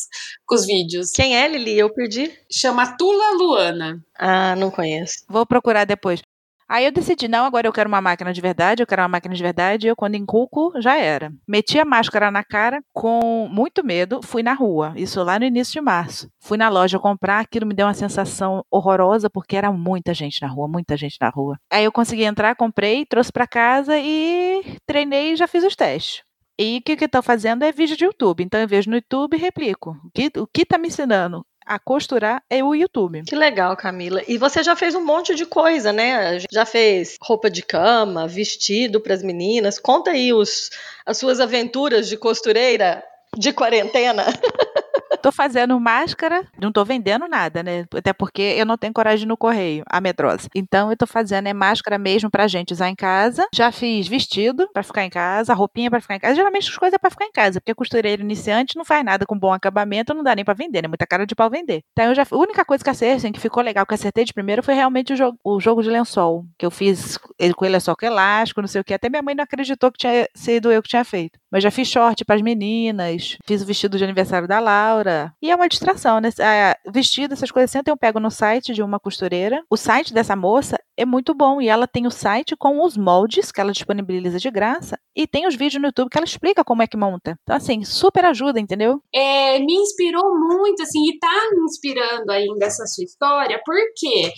com 0.47 0.55
os 0.55 0.65
vídeos. 0.65 1.11
Quem 1.11 1.37
é, 1.37 1.47
Lili? 1.49 1.77
Eu 1.79 1.93
perdi? 1.93 2.33
Chama 2.51 2.97
Tula 2.97 3.33
Luana. 3.33 4.01
Ah, 4.19 4.55
não 4.57 4.71
conheço. 4.71 5.25
Vou 5.29 5.45
procurar 5.45 5.85
depois. 5.85 6.23
Aí 6.71 6.85
eu 6.85 6.93
decidi, 6.93 7.27
não, 7.27 7.45
agora 7.45 7.67
eu 7.67 7.73
quero 7.73 7.89
uma 7.89 8.01
máquina 8.01 8.33
de 8.33 8.41
verdade, 8.41 8.81
eu 8.81 8.87
quero 8.87 9.03
uma 9.03 9.09
máquina 9.09 9.35
de 9.35 9.43
verdade. 9.43 9.89
Eu, 9.89 9.97
quando 9.97 10.15
encuco, 10.15 10.73
já 10.81 10.97
era. 10.97 11.33
Meti 11.45 11.81
a 11.81 11.85
máscara 11.85 12.31
na 12.31 12.45
cara 12.45 12.81
com 12.93 13.49
muito 13.51 13.85
medo, 13.85 14.21
fui 14.23 14.41
na 14.41 14.53
rua. 14.53 14.93
Isso 14.95 15.21
lá 15.25 15.37
no 15.37 15.45
início 15.45 15.73
de 15.73 15.81
março. 15.81 16.29
Fui 16.39 16.57
na 16.57 16.69
loja 16.69 16.97
comprar, 16.97 17.41
aquilo 17.41 17.67
me 17.67 17.75
deu 17.75 17.89
uma 17.89 17.95
sensação 17.95 18.65
horrorosa, 18.71 19.29
porque 19.29 19.57
era 19.57 19.73
muita 19.73 20.15
gente 20.15 20.41
na 20.41 20.47
rua, 20.47 20.69
muita 20.69 20.97
gente 20.97 21.17
na 21.21 21.29
rua. 21.29 21.59
Aí 21.73 21.85
eu 21.85 21.91
consegui 21.91 22.23
entrar, 22.23 22.55
comprei, 22.55 23.05
trouxe 23.05 23.33
pra 23.33 23.49
casa 23.49 23.99
e 23.99 24.77
treinei 24.87 25.33
e 25.33 25.37
já 25.37 25.49
fiz 25.49 25.65
os 25.65 25.75
testes. 25.75 26.23
E 26.57 26.77
o 26.77 26.83
que 26.83 27.03
eu 27.03 27.09
tô 27.09 27.21
fazendo 27.21 27.65
é 27.65 27.73
vídeo 27.73 27.97
de 27.97 28.05
YouTube. 28.05 28.45
Então 28.45 28.61
eu 28.61 28.69
vejo 28.69 28.91
no 28.91 28.97
YouTube 28.97 29.35
e 29.35 29.41
replico. 29.41 29.97
O 30.05 30.11
que, 30.15 30.31
o 30.39 30.47
que 30.47 30.65
tá 30.65 30.79
me 30.79 30.87
ensinando 30.87 31.45
a 31.65 31.79
costurar 31.79 32.43
é 32.49 32.63
o 32.63 32.75
YouTube. 32.75 33.23
Que 33.25 33.37
legal, 33.37 33.77
Camila. 33.77 34.23
E 34.27 34.39
você 34.39 34.63
já 34.63 34.75
fez 34.75 34.95
um 34.95 35.05
monte 35.05 35.35
de 35.35 35.47
coisa, 35.47 35.93
né? 35.93 36.39
Já 36.51 36.65
fez 36.65 37.17
roupa 37.21 37.51
de 37.51 37.63
cama, 37.63 38.27
vestido 38.27 39.01
para 39.01 39.15
as 39.15 39.23
meninas. 39.23 39.79
Conta 39.79 40.11
aí 40.11 40.33
os, 40.33 40.71
as 41.07 41.19
suas 41.19 41.41
aventuras 41.41 42.09
de 42.09 42.17
costureira 42.17 43.03
de 43.37 43.53
quarentena. 43.53 44.25
tô 45.21 45.31
fazendo 45.31 45.79
máscara, 45.79 46.45
não 46.61 46.73
tô 46.73 46.85
vendendo 46.85 47.29
nada, 47.29 47.63
né? 47.63 47.85
Até 47.95 48.13
porque 48.13 48.43
eu 48.43 48.67
não 48.67 48.77
tenho 48.77 48.93
coragem 48.93 49.27
no 49.27 49.37
correio, 49.37 49.85
a 49.89 50.01
medrosa. 50.01 50.49
Então 50.55 50.91
eu 50.91 50.97
tô 50.97 51.07
fazendo 51.07 51.47
é 51.47 51.53
máscara 51.53 51.99
mesmo 51.99 52.31
pra 52.31 52.47
gente 52.49 52.73
usar 52.73 52.89
em 52.89 52.95
casa. 52.95 53.47
Já 53.55 53.71
fiz 53.71 54.09
vestido 54.09 54.69
pra 54.73 54.83
ficar 54.83 55.05
em 55.05 55.11
casa, 55.11 55.55
roupinha 55.55 55.91
pra 55.91 56.01
ficar 56.01 56.17
em 56.17 56.21
casa. 56.21 56.35
Geralmente 56.35 56.69
as 56.69 56.77
coisas 56.77 56.95
é 56.95 56.99
pra 56.99 57.11
ficar 57.11 57.27
em 57.27 57.33
casa, 57.33 57.61
porque 57.61 57.75
costureiro 57.75 58.23
iniciante 58.23 58.77
não 58.77 58.85
faz 58.85 59.05
nada 59.05 59.27
com 59.27 59.39
bom 59.39 59.53
acabamento, 59.53 60.15
não 60.15 60.23
dá 60.23 60.35
nem 60.35 60.45
pra 60.45 60.55
vender, 60.55 60.83
né? 60.83 60.89
Muita 60.89 61.07
cara 61.07 61.27
de 61.27 61.35
pau 61.35 61.51
vender. 61.51 61.83
Então 61.93 62.07
eu 62.07 62.15
já, 62.15 62.23
a 62.23 62.37
única 62.37 62.65
coisa 62.65 62.83
que 62.83 62.91
acertei, 62.91 63.17
assim, 63.17 63.33
que 63.33 63.41
ficou 63.41 63.63
legal, 63.63 63.87
que 63.87 63.95
acertei 63.95 64.25
de 64.25 64.33
primeiro 64.33 64.63
foi 64.63 64.75
realmente 64.75 65.13
o 65.13 65.17
jogo, 65.17 65.39
o 65.45 65.61
jogo 65.61 65.83
de 65.83 65.91
lençol, 65.91 66.45
que 66.59 66.65
eu 66.65 66.71
fiz 66.71 67.19
ele 67.39 67.55
com 67.55 67.65
ele 67.65 67.77
é 67.77 67.81
só 67.81 67.95
com 67.95 68.07
elástico, 68.07 68.61
não 68.61 68.69
sei 68.69 68.81
o 68.81 68.85
que. 68.85 68.95
Até 68.95 69.09
minha 69.09 69.23
mãe 69.23 69.35
não 69.35 69.45
acreditou 69.45 69.91
que 69.91 69.99
tinha 69.99 70.29
sido 70.35 70.71
eu 70.71 70.83
que 70.83 70.89
tinha 70.89 71.05
feito. 71.05 71.39
Mas 71.51 71.63
já 71.63 71.71
fiz 71.71 71.89
short 71.89 72.25
para 72.25 72.37
as 72.37 72.43
meninas, 72.43 73.37
fiz 73.45 73.63
o 73.63 73.67
vestido 73.67 73.99
de 73.99 74.05
aniversário 74.05 74.47
da 74.47 74.61
Laura. 74.61 75.10
E 75.43 75.51
é 75.51 75.55
uma 75.55 75.69
distração, 75.69 76.21
né? 76.21 76.31
Ah, 76.41 76.77
vestido, 76.93 77.35
essas 77.35 77.51
coisas 77.51 77.71
assim, 77.71 77.83
eu 77.87 77.97
pego 77.97 78.21
no 78.21 78.31
site 78.31 78.73
de 78.73 78.83
uma 78.83 78.99
costureira. 78.99 79.63
O 79.71 79.77
site 79.77 80.13
dessa 80.13 80.37
moça 80.37 80.77
é 80.97 81.05
muito 81.05 81.35
bom 81.35 81.61
e 81.61 81.69
ela 81.69 81.87
tem 81.87 82.07
o 82.07 82.11
site 82.11 82.55
com 82.57 82.85
os 82.85 82.97
moldes 82.97 83.51
que 83.51 83.61
ela 83.61 83.73
disponibiliza 83.73 84.39
de 84.39 84.51
graça 84.51 84.99
e 85.17 85.27
tem 85.27 85.47
os 85.47 85.55
vídeos 85.55 85.81
no 85.81 85.89
YouTube 85.89 86.11
que 86.11 86.19
ela 86.19 86.27
explica 86.27 86.65
como 86.65 86.83
é 86.83 86.87
que 86.87 86.97
monta. 86.97 87.37
Então, 87.43 87.57
assim, 87.57 87.85
super 87.85 88.25
ajuda, 88.25 88.61
entendeu? 88.61 89.01
É, 89.15 89.59
me 89.59 89.75
inspirou 89.75 90.23
muito, 90.39 90.83
assim, 90.83 91.09
e 91.09 91.19
tá 91.19 91.51
me 91.53 91.65
inspirando 91.65 92.31
ainda 92.31 92.67
essa 92.67 92.87
sua 92.87 93.05
história, 93.05 93.61
porque 93.65 94.33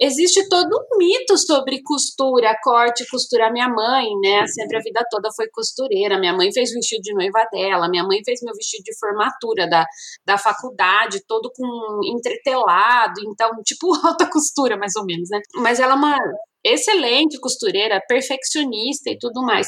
existe 0.00 0.48
todo 0.48 0.70
um 0.74 0.98
mito 0.98 1.36
sobre 1.38 1.82
costura, 1.82 2.56
corte, 2.62 3.08
costura. 3.10 3.50
Minha 3.50 3.68
mãe, 3.68 4.06
né, 4.22 4.46
sempre 4.46 4.76
a 4.76 4.80
vida 4.80 5.04
toda 5.10 5.28
foi 5.34 5.46
costureira. 5.52 6.18
Minha 6.18 6.34
mãe 6.34 6.52
fez 6.52 6.70
o 6.70 6.74
vestido 6.74 7.02
de 7.02 7.14
noiva 7.14 7.46
dela, 7.52 7.88
minha 7.88 8.04
mãe 8.04 8.20
fez 8.24 8.40
meu 8.42 8.54
vestido 8.54 8.82
de 8.84 8.98
formatura 8.98 9.68
da, 9.68 9.84
da 10.26 10.36
faculdade, 10.36 11.24
todo 11.26 11.50
com 11.54 12.00
entretelado, 12.04 13.20
então, 13.26 13.50
tipo 13.64 13.88
alta 14.04 14.28
costura, 14.30 14.76
mais 14.76 14.94
ou 14.96 15.04
menos, 15.04 15.28
né? 15.30 15.40
Mas 15.54 15.80
ela 15.80 15.92
é 15.92 15.96
uma 15.96 16.18
excelente 16.64 17.38
costureira, 17.40 18.02
perfeccionista 18.08 19.10
e 19.10 19.18
tudo 19.18 19.42
mais. 19.42 19.66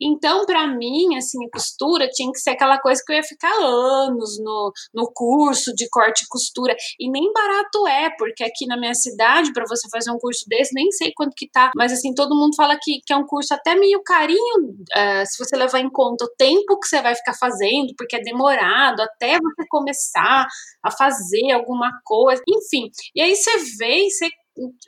Então, 0.00 0.44
para 0.46 0.66
mim, 0.66 1.16
assim, 1.16 1.38
costura 1.52 2.08
tinha 2.08 2.30
que 2.32 2.40
ser 2.40 2.50
aquela 2.50 2.78
coisa 2.78 3.02
que 3.04 3.12
eu 3.12 3.16
ia 3.16 3.22
ficar 3.22 3.52
anos 3.62 4.38
no, 4.42 4.72
no 4.94 5.10
curso 5.14 5.74
de 5.74 5.88
corte 5.88 6.22
e 6.24 6.28
costura. 6.28 6.74
E 6.98 7.10
nem 7.10 7.32
barato 7.32 7.86
é, 7.86 8.10
porque 8.18 8.42
aqui 8.42 8.66
na 8.66 8.78
minha 8.78 8.94
cidade, 8.94 9.52
para 9.52 9.64
você 9.66 9.88
fazer 9.90 10.10
um 10.10 10.18
curso 10.18 10.44
desse, 10.48 10.74
nem 10.74 10.90
sei 10.90 11.12
quanto 11.14 11.34
que 11.36 11.48
tá, 11.50 11.70
mas 11.76 11.92
assim, 11.92 12.14
todo 12.14 12.36
mundo 12.36 12.54
fala 12.56 12.78
que, 12.80 13.00
que 13.06 13.12
é 13.12 13.16
um 13.16 13.26
curso 13.26 13.54
até 13.54 13.74
meio 13.74 14.02
carinho, 14.02 14.70
uh, 14.70 15.26
se 15.26 15.38
você 15.38 15.56
levar 15.56 15.80
em 15.80 15.90
conta 15.90 16.24
o 16.24 16.34
tempo 16.36 16.78
que 16.80 16.88
você 16.88 17.02
vai 17.02 17.14
ficar 17.14 17.34
fazendo, 17.34 17.92
porque 17.96 18.16
é 18.16 18.20
demorado 18.20 19.00
até 19.00 19.38
você 19.38 19.66
começar 19.68 20.46
a 20.82 20.90
fazer 20.90 21.52
alguma 21.52 21.90
coisa, 22.04 22.42
enfim. 22.48 22.90
E 23.14 23.20
aí 23.22 23.34
você 23.34 23.50
vê 23.78 24.06
e 24.06 24.10
você 24.10 24.28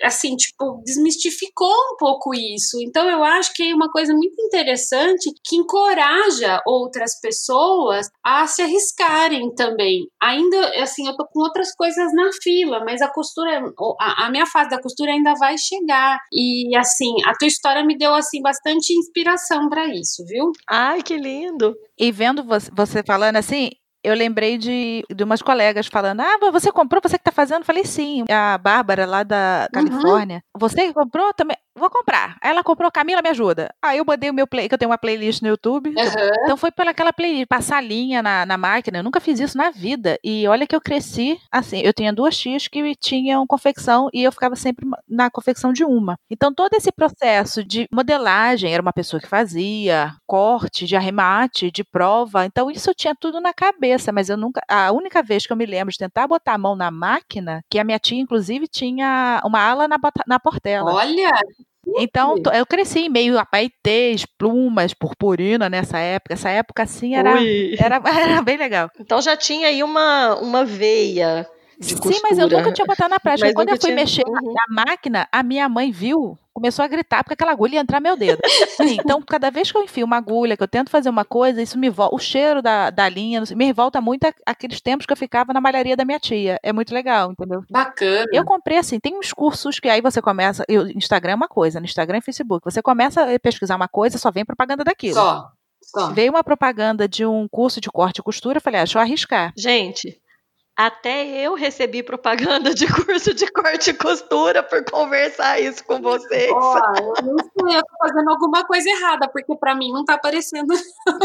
assim, 0.03 0.37
tipo, 0.37 0.83
desmistificou 0.85 1.73
um 1.93 1.97
pouco 1.99 2.35
isso. 2.35 2.79
Então 2.83 3.09
eu 3.09 3.23
acho 3.23 3.53
que 3.55 3.63
é 3.63 3.75
uma 3.75 3.91
coisa 3.91 4.13
muito 4.13 4.41
interessante 4.41 5.31
que 5.45 5.57
encoraja 5.57 6.61
outras 6.67 7.19
pessoas 7.21 8.09
a 8.25 8.47
se 8.47 8.63
arriscarem 8.63 9.55
também. 9.55 10.07
Ainda, 10.21 10.83
assim, 10.83 11.07
eu 11.07 11.17
tô 11.17 11.27
com 11.27 11.41
outras 11.41 11.75
coisas 11.75 12.13
na 12.15 12.31
fila, 12.43 12.85
mas 12.85 13.01
a 13.03 13.09
costura, 13.09 13.63
a, 14.01 14.27
a 14.27 14.31
minha 14.31 14.47
fase 14.47 14.71
da 14.71 14.81
costura 14.81 15.13
ainda 15.13 15.35
vai 15.35 15.57
chegar. 15.59 16.19
E 16.33 16.77
assim, 16.77 17.13
a 17.27 17.33
tua 17.37 17.49
história 17.49 17.85
me 17.85 17.97
deu 17.97 18.15
assim 18.15 18.41
bastante 18.43 18.93
inspiração 18.93 19.69
para 19.69 19.87
isso, 19.95 20.25
viu? 20.27 20.53
Ai, 20.69 21.03
que 21.03 21.17
lindo. 21.17 21.75
E 21.99 22.11
vendo 22.11 22.45
você 22.45 23.03
falando 23.05 23.37
assim, 23.37 23.71
eu 24.05 24.15
lembrei 24.15 24.59
de, 24.59 25.05
de 25.15 25.25
umas 25.25 25.41
colegas 25.43 25.87
falando: 25.87 26.21
Ah, 26.21 26.39
você 26.51 26.73
comprou, 26.73 27.01
você 27.03 27.19
que 27.19 27.25
tá 27.25 27.33
fazendo? 27.33 27.65
falei, 27.65 27.85
sim. 27.85 28.25
A 28.29 28.59
Bárbara, 28.59 29.07
lá 29.07 29.23
da 29.23 29.69
uhum. 29.75 29.85
Califórnia. 29.85 30.43
Uhum. 30.55 30.61
Você 30.61 30.93
comprou 30.93 31.33
também? 31.35 31.57
Vou 31.75 31.89
comprar. 31.89 32.37
Aí 32.41 32.51
ela 32.51 32.63
comprou, 32.63 32.91
Camila, 32.93 33.23
me 33.23 33.31
ajuda. 33.31 33.75
Aí 33.81 33.99
eu 33.99 34.05
mandei 34.05 34.29
o 34.31 34.35
meu 34.35 34.47
play, 34.47 34.69
que 34.69 34.75
eu 34.75 34.79
tenho 34.79 34.91
uma 34.91 34.99
playlist 34.99 35.41
no 35.41 35.49
YouTube. 35.49 35.89
Uhum. 35.89 36.31
Então 36.45 36.57
foi 36.57 36.71
pelaquela 36.71 37.13
playlist, 37.13 37.47
passar 37.49 37.83
linha 37.83 38.23
na, 38.23 38.45
na 38.45 38.59
máquina. 38.59 38.99
Eu 38.99 39.03
nunca 39.03 39.21
fiz 39.21 39.41
isso 39.41 39.57
na 39.57 39.71
vida. 39.71 40.19
E 40.23 40.47
olha 40.47 40.67
que 40.67 40.77
eu 40.77 40.81
cresci 40.81 41.39
assim. 41.51 41.81
Eu 41.81 41.93
tinha 41.93 42.13
duas 42.13 42.37
tias 42.37 42.69
que 42.69 42.95
tinham 42.97 43.47
confecção 43.47 44.09
e 44.13 44.23
eu 44.23 44.31
ficava 44.31 44.55
sempre 44.55 44.87
na 45.09 45.31
confecção 45.31 45.73
de 45.73 45.83
uma. 45.83 46.17
Então 46.31 46.53
todo 46.53 46.75
esse 46.75 46.93
processo 46.93 47.65
de 47.65 47.87
modelagem 47.91 48.73
era 48.73 48.83
uma 48.83 48.93
pessoa 48.93 49.21
que 49.21 49.29
fazia, 49.29 50.15
corte, 50.27 50.87
de 50.87 50.95
arremate, 50.95 51.71
de 51.71 51.83
prova. 51.83 52.45
Então 52.45 52.71
isso 52.71 52.91
eu 52.91 52.95
tinha 52.95 53.15
tudo 53.19 53.41
na 53.41 53.55
cabeça, 53.55 54.13
mas 54.13 54.29
eu 54.29 54.37
nunca. 54.37 54.61
A 54.69 54.93
única 54.93 55.23
vez 55.23 55.47
que 55.47 55.53
eu 55.53 55.57
me 55.57 55.65
lembro 55.65 55.91
de 55.91 55.99
tentar 55.99 56.27
botar 56.27 56.53
a 56.55 56.59
mão 56.59 56.77
na 56.77 56.91
máquina, 56.91 57.63
que 57.71 57.79
a 57.79 57.85
minha 57.85 57.99
tia, 57.99 58.21
inclusive, 58.21 58.69
tinha 58.69 59.41
uma 59.45 59.61
ala 59.61 59.89
na, 59.89 59.97
na 60.27 60.39
portela. 60.39 60.93
Olha! 60.93 61.31
Então, 61.99 62.37
eu 62.55 62.65
cresci 62.65 63.01
em 63.01 63.09
meio 63.09 63.39
a 63.39 63.45
paetês, 63.45 64.25
plumas, 64.39 64.95
purpurina 64.95 65.69
nessa 65.69 65.99
época. 65.99 66.35
Essa 66.35 66.49
época, 66.51 66.83
assim, 66.85 67.15
era, 67.15 67.35
era, 67.79 68.01
era 68.07 68.43
bem 68.43 68.57
legal. 68.57 68.91
Então 68.99 69.21
já 69.21 69.37
tinha 69.37 69.69
aí 69.69 69.83
uma, 69.83 70.37
uma 70.37 70.65
veia 70.65 71.47
de 71.83 71.97
Sim, 71.97 72.21
mas 72.23 72.39
eu 72.39 72.49
nunca 72.49 72.73
tinha 72.73 72.87
botado 72.87 73.11
na 73.11 73.19
prática. 73.21 73.53
Quando 73.53 73.69
eu 73.69 73.77
fui 73.77 73.91
tinha... 73.91 73.95
mexer 73.95 74.25
uhum. 74.27 74.55
na 74.55 74.85
máquina, 74.85 75.29
a 75.31 75.43
minha 75.43 75.69
mãe 75.69 75.91
viu 75.91 76.39
começou 76.53 76.85
a 76.85 76.89
gritar 76.89 77.25
porque 77.25 77.35
aquela 77.35 77.53
agulha 77.53 77.77
ia 77.77 77.81
entrar 77.81 77.99
meu 77.99 78.17
dedo. 78.17 78.41
Sim, 78.77 78.99
então, 79.01 79.23
cada 79.23 79.51
vez 79.51 79.73
que 79.73 79.79
eu 79.79 79.83
enfio 79.83 80.05
uma 80.05 80.19
agulha, 80.19 80.57
que 80.57 80.63
eu 80.63 80.69
tento 80.69 80.91
fazer 80.91 81.09
uma 81.09 81.25
coisa, 81.25 81.63
isso 81.63 81.79
me 81.79 81.89
volta. 81.89 82.15
O 82.15 82.19
cheiro 82.19 82.61
da, 82.61 82.91
da 82.91 83.09
linha 83.09 83.43
me 83.57 83.73
volta 83.73 84.01
muito 84.01 84.27
aqueles 84.45 84.81
tempos 84.81 85.07
que 85.07 85.13
eu 85.13 85.17
ficava 85.17 85.53
na 85.53 85.61
malharia 85.61 85.97
da 85.97 86.05
minha 86.05 86.21
tia. 86.21 86.59
É 86.63 86.73
muito 86.73 86.93
legal, 86.93 87.33
entendeu? 87.33 87.65
Bacana. 87.71 88.27
Eu 88.33 88.45
comprei 88.45 88.79
assim, 88.79 89.01
tem 89.01 89.19
uns 89.19 89.33
cursos 89.33 89.81
que 89.81 89.89
aí 89.89 90.01
você 90.01 90.21
começa. 90.21 90.65
Eu, 90.69 90.87
Instagram 90.89 91.33
é 91.33 91.37
uma 91.37 91.49
coisa, 91.49 91.81
no 91.81 91.87
Instagram 91.87 92.19
e 92.19 92.23
Facebook. 92.23 92.63
Você 92.65 92.83
começa 92.83 93.23
a 93.23 93.39
pesquisar 93.41 93.77
uma 93.77 93.89
coisa, 93.89 94.19
só 94.19 94.31
vem 94.31 94.45
propaganda 94.45 94.85
daquilo. 94.85 95.15
Só. 95.15 95.51
Só. 95.83 96.11
Veio 96.13 96.31
uma 96.31 96.45
propaganda 96.45 97.09
de 97.09 97.27
um 97.27 97.47
curso 97.49 97.81
de 97.81 97.91
corte 97.91 98.19
e 98.19 98.23
costura, 98.23 98.59
eu 98.59 98.63
falei, 98.63 98.81
ah, 98.81 98.85
deixa 98.85 98.99
eu 98.99 99.03
arriscar. 99.03 99.53
Gente, 99.57 100.22
até 100.77 101.27
eu 101.27 101.55
recebi 101.55 102.03
propaganda 102.03 102.75
de 102.75 102.87
curso 102.87 103.35
de 103.35 103.47
corte 103.53 103.91
e 103.91 103.95
costura 103.95 104.63
por 104.63 104.83
conversar 104.91 105.61
isso 105.61 105.85
com 105.85 106.01
vocês. 106.01 106.51
Ó, 106.51 106.79
eu 107.19 107.23
não 107.23 107.37
sei, 107.39 107.79
eu 107.79 107.83
tô 107.83 108.09
fazendo 108.09 108.31
alguma 108.31 108.65
coisa 108.65 108.89
errada, 108.89 109.29
porque 109.29 109.55
para 109.57 109.75
mim 109.75 109.93
não 109.93 110.05
tá 110.05 110.15
aparecendo. 110.15 110.75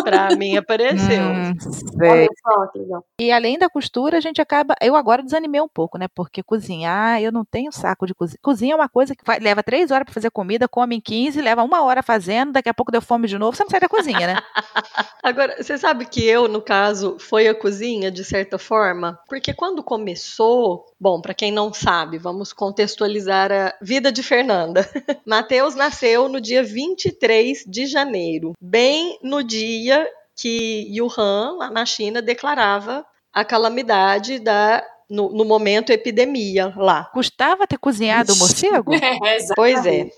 Para 0.03 0.35
mim 0.35 0.57
apareceu. 0.57 1.21
Hum, 1.21 1.53
Olha 2.01 2.27
só, 2.43 2.67
que 2.67 2.79
legal. 2.79 3.05
E 3.19 3.31
além 3.31 3.57
da 3.57 3.69
costura, 3.69 4.17
a 4.17 4.21
gente 4.21 4.41
acaba. 4.41 4.75
Eu 4.81 4.95
agora 4.95 5.23
desanimei 5.23 5.61
um 5.61 5.67
pouco, 5.67 5.97
né? 5.97 6.07
Porque 6.13 6.43
cozinhar, 6.43 7.21
eu 7.21 7.31
não 7.31 7.45
tenho 7.45 7.71
saco 7.71 8.05
de 8.05 8.13
cozinhar. 8.13 8.39
Cozinha 8.41 8.73
é 8.73 8.75
uma 8.75 8.89
coisa 8.89 9.15
que 9.15 9.23
vai, 9.25 9.39
leva 9.39 9.63
três 9.63 9.91
horas 9.91 10.05
para 10.05 10.13
fazer 10.13 10.29
comida, 10.29 10.67
come 10.67 10.95
em 10.97 11.01
15, 11.01 11.41
leva 11.41 11.63
uma 11.63 11.81
hora 11.83 12.03
fazendo, 12.03 12.51
daqui 12.51 12.69
a 12.69 12.73
pouco 12.73 12.91
deu 12.91 13.01
fome 13.01 13.27
de 13.27 13.37
novo, 13.37 13.55
você 13.55 13.63
não 13.63 13.69
sai 13.69 13.79
da 13.79 13.89
cozinha, 13.89 14.27
né? 14.27 14.35
agora, 15.23 15.61
você 15.61 15.77
sabe 15.77 16.05
que 16.05 16.23
eu, 16.25 16.47
no 16.47 16.61
caso, 16.61 17.17
foi 17.19 17.47
a 17.47 17.55
cozinha, 17.55 18.11
de 18.11 18.23
certa 18.23 18.57
forma? 18.57 19.19
Porque 19.27 19.36
quando 19.53 19.83
começou, 19.83 20.85
bom, 20.99 21.21
para 21.21 21.33
quem 21.33 21.51
não 21.51 21.73
sabe, 21.73 22.17
vamos 22.17 22.53
contextualizar 22.53 23.51
a 23.51 23.73
vida 23.81 24.11
de 24.11 24.23
Fernanda. 24.23 24.87
Mateus 25.25 25.75
nasceu 25.75 26.27
no 26.29 26.39
dia 26.41 26.63
23 26.63 27.63
de 27.67 27.85
janeiro, 27.85 28.53
bem 28.61 29.17
no 29.21 29.43
dia 29.43 30.07
que 30.35 30.87
Wuhan, 30.99 31.57
lá 31.57 31.69
na 31.69 31.85
China, 31.85 32.21
declarava 32.21 33.05
a 33.33 33.43
calamidade 33.43 34.39
da 34.39 34.83
no, 35.09 35.29
no 35.29 35.45
momento 35.45 35.91
epidemia 35.91 36.73
lá. 36.75 37.05
Custava 37.13 37.65
ter 37.65 37.77
cozinhado 37.77 38.33
o 38.33 38.37
morcego? 38.37 38.91
É, 38.97 39.37
pois 39.55 39.85
é. 39.85 40.09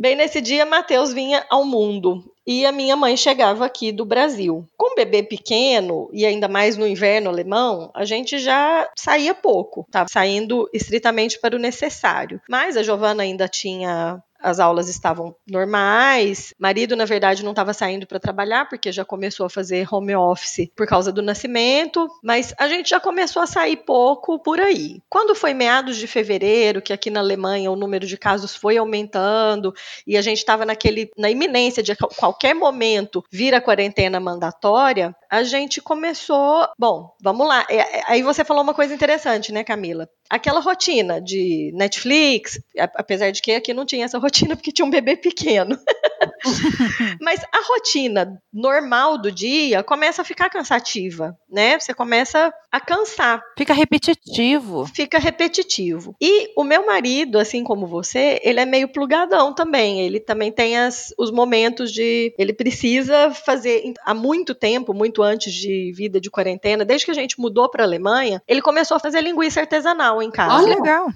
Bem, 0.00 0.14
nesse 0.14 0.40
dia, 0.40 0.64
Mateus 0.64 1.12
vinha 1.12 1.44
ao 1.50 1.64
mundo 1.64 2.22
e 2.46 2.64
a 2.64 2.70
minha 2.70 2.94
mãe 2.94 3.16
chegava 3.16 3.66
aqui 3.66 3.90
do 3.90 4.04
Brasil. 4.04 4.64
Com 4.76 4.92
um 4.92 4.94
bebê 4.94 5.24
pequeno, 5.24 6.08
e 6.12 6.24
ainda 6.24 6.46
mais 6.46 6.76
no 6.76 6.86
inverno 6.86 7.28
alemão, 7.28 7.90
a 7.92 8.04
gente 8.04 8.38
já 8.38 8.88
saía 8.96 9.34
pouco, 9.34 9.84
estava 9.88 10.08
saindo 10.08 10.70
estritamente 10.72 11.40
para 11.40 11.56
o 11.56 11.58
necessário. 11.58 12.40
Mas 12.48 12.76
a 12.76 12.82
Giovana 12.84 13.24
ainda 13.24 13.48
tinha 13.48 14.22
as 14.40 14.60
aulas 14.60 14.88
estavam 14.88 15.34
normais. 15.48 16.54
Marido, 16.58 16.96
na 16.96 17.04
verdade, 17.04 17.44
não 17.44 17.50
estava 17.50 17.74
saindo 17.74 18.06
para 18.06 18.20
trabalhar 18.20 18.68
porque 18.68 18.92
já 18.92 19.04
começou 19.04 19.46
a 19.46 19.50
fazer 19.50 19.86
home 19.90 20.14
office 20.14 20.70
por 20.76 20.86
causa 20.86 21.12
do 21.12 21.22
nascimento, 21.22 22.08
mas 22.22 22.54
a 22.58 22.68
gente 22.68 22.90
já 22.90 23.00
começou 23.00 23.42
a 23.42 23.46
sair 23.46 23.76
pouco 23.78 24.38
por 24.38 24.60
aí. 24.60 25.02
Quando 25.08 25.34
foi 25.34 25.54
meados 25.54 25.96
de 25.96 26.06
fevereiro, 26.06 26.82
que 26.82 26.92
aqui 26.92 27.10
na 27.10 27.20
Alemanha 27.20 27.70
o 27.70 27.76
número 27.76 28.06
de 28.06 28.16
casos 28.16 28.54
foi 28.54 28.76
aumentando 28.76 29.72
e 30.06 30.16
a 30.16 30.22
gente 30.22 30.38
estava 30.38 30.64
naquele 30.64 31.10
na 31.16 31.30
iminência 31.30 31.82
de 31.82 31.94
qualquer 31.96 32.54
momento 32.54 33.24
vir 33.30 33.54
a 33.54 33.60
quarentena 33.60 34.20
mandatória, 34.20 35.14
a 35.30 35.42
gente 35.42 35.80
começou, 35.80 36.66
bom, 36.78 37.14
vamos 37.20 37.46
lá. 37.46 37.66
É, 37.68 37.76
é, 37.76 38.02
aí 38.06 38.22
você 38.22 38.44
falou 38.44 38.62
uma 38.62 38.72
coisa 38.72 38.94
interessante, 38.94 39.52
né, 39.52 39.62
Camila? 39.62 40.08
Aquela 40.28 40.60
rotina 40.60 41.20
de 41.20 41.70
Netflix, 41.74 42.58
apesar 42.94 43.30
de 43.30 43.42
que 43.42 43.52
aqui 43.52 43.74
não 43.74 43.84
tinha 43.84 44.06
essa 44.06 44.18
rotina 44.18 44.56
porque 44.56 44.72
tinha 44.72 44.86
um 44.86 44.90
bebê 44.90 45.16
pequeno. 45.16 45.78
Mas 47.20 47.40
a 47.52 47.60
rotina 47.66 48.40
normal 48.52 49.18
do 49.18 49.30
dia 49.30 49.82
começa 49.82 50.22
a 50.22 50.24
ficar 50.24 50.50
cansativa, 50.50 51.36
né? 51.50 51.78
Você 51.78 51.94
começa 51.94 52.52
a 52.70 52.80
cansar. 52.80 53.42
Fica 53.56 53.72
repetitivo. 53.72 54.86
Fica 54.86 55.18
repetitivo. 55.18 56.14
E 56.20 56.52
o 56.56 56.64
meu 56.64 56.86
marido, 56.86 57.38
assim 57.38 57.64
como 57.64 57.86
você, 57.86 58.40
ele 58.42 58.60
é 58.60 58.66
meio 58.66 58.88
plugadão 58.88 59.54
também. 59.54 60.00
Ele 60.00 60.20
também 60.20 60.52
tem 60.52 60.76
as, 60.78 61.12
os 61.18 61.30
momentos 61.30 61.92
de. 61.92 62.34
Ele 62.38 62.52
precisa 62.52 63.30
fazer. 63.30 63.94
Há 64.04 64.14
muito 64.14 64.54
tempo, 64.54 64.92
muito 64.94 65.22
antes 65.22 65.52
de 65.52 65.92
vida 65.94 66.20
de 66.20 66.30
quarentena, 66.30 66.84
desde 66.84 67.04
que 67.04 67.10
a 67.10 67.14
gente 67.14 67.40
mudou 67.40 67.70
para 67.70 67.84
a 67.84 67.86
Alemanha, 67.86 68.42
ele 68.46 68.62
começou 68.62 68.96
a 68.96 69.00
fazer 69.00 69.20
linguiça 69.20 69.60
artesanal 69.60 70.22
em 70.22 70.30
casa. 70.30 70.62
Olha, 70.62 70.74
legal. 70.74 71.08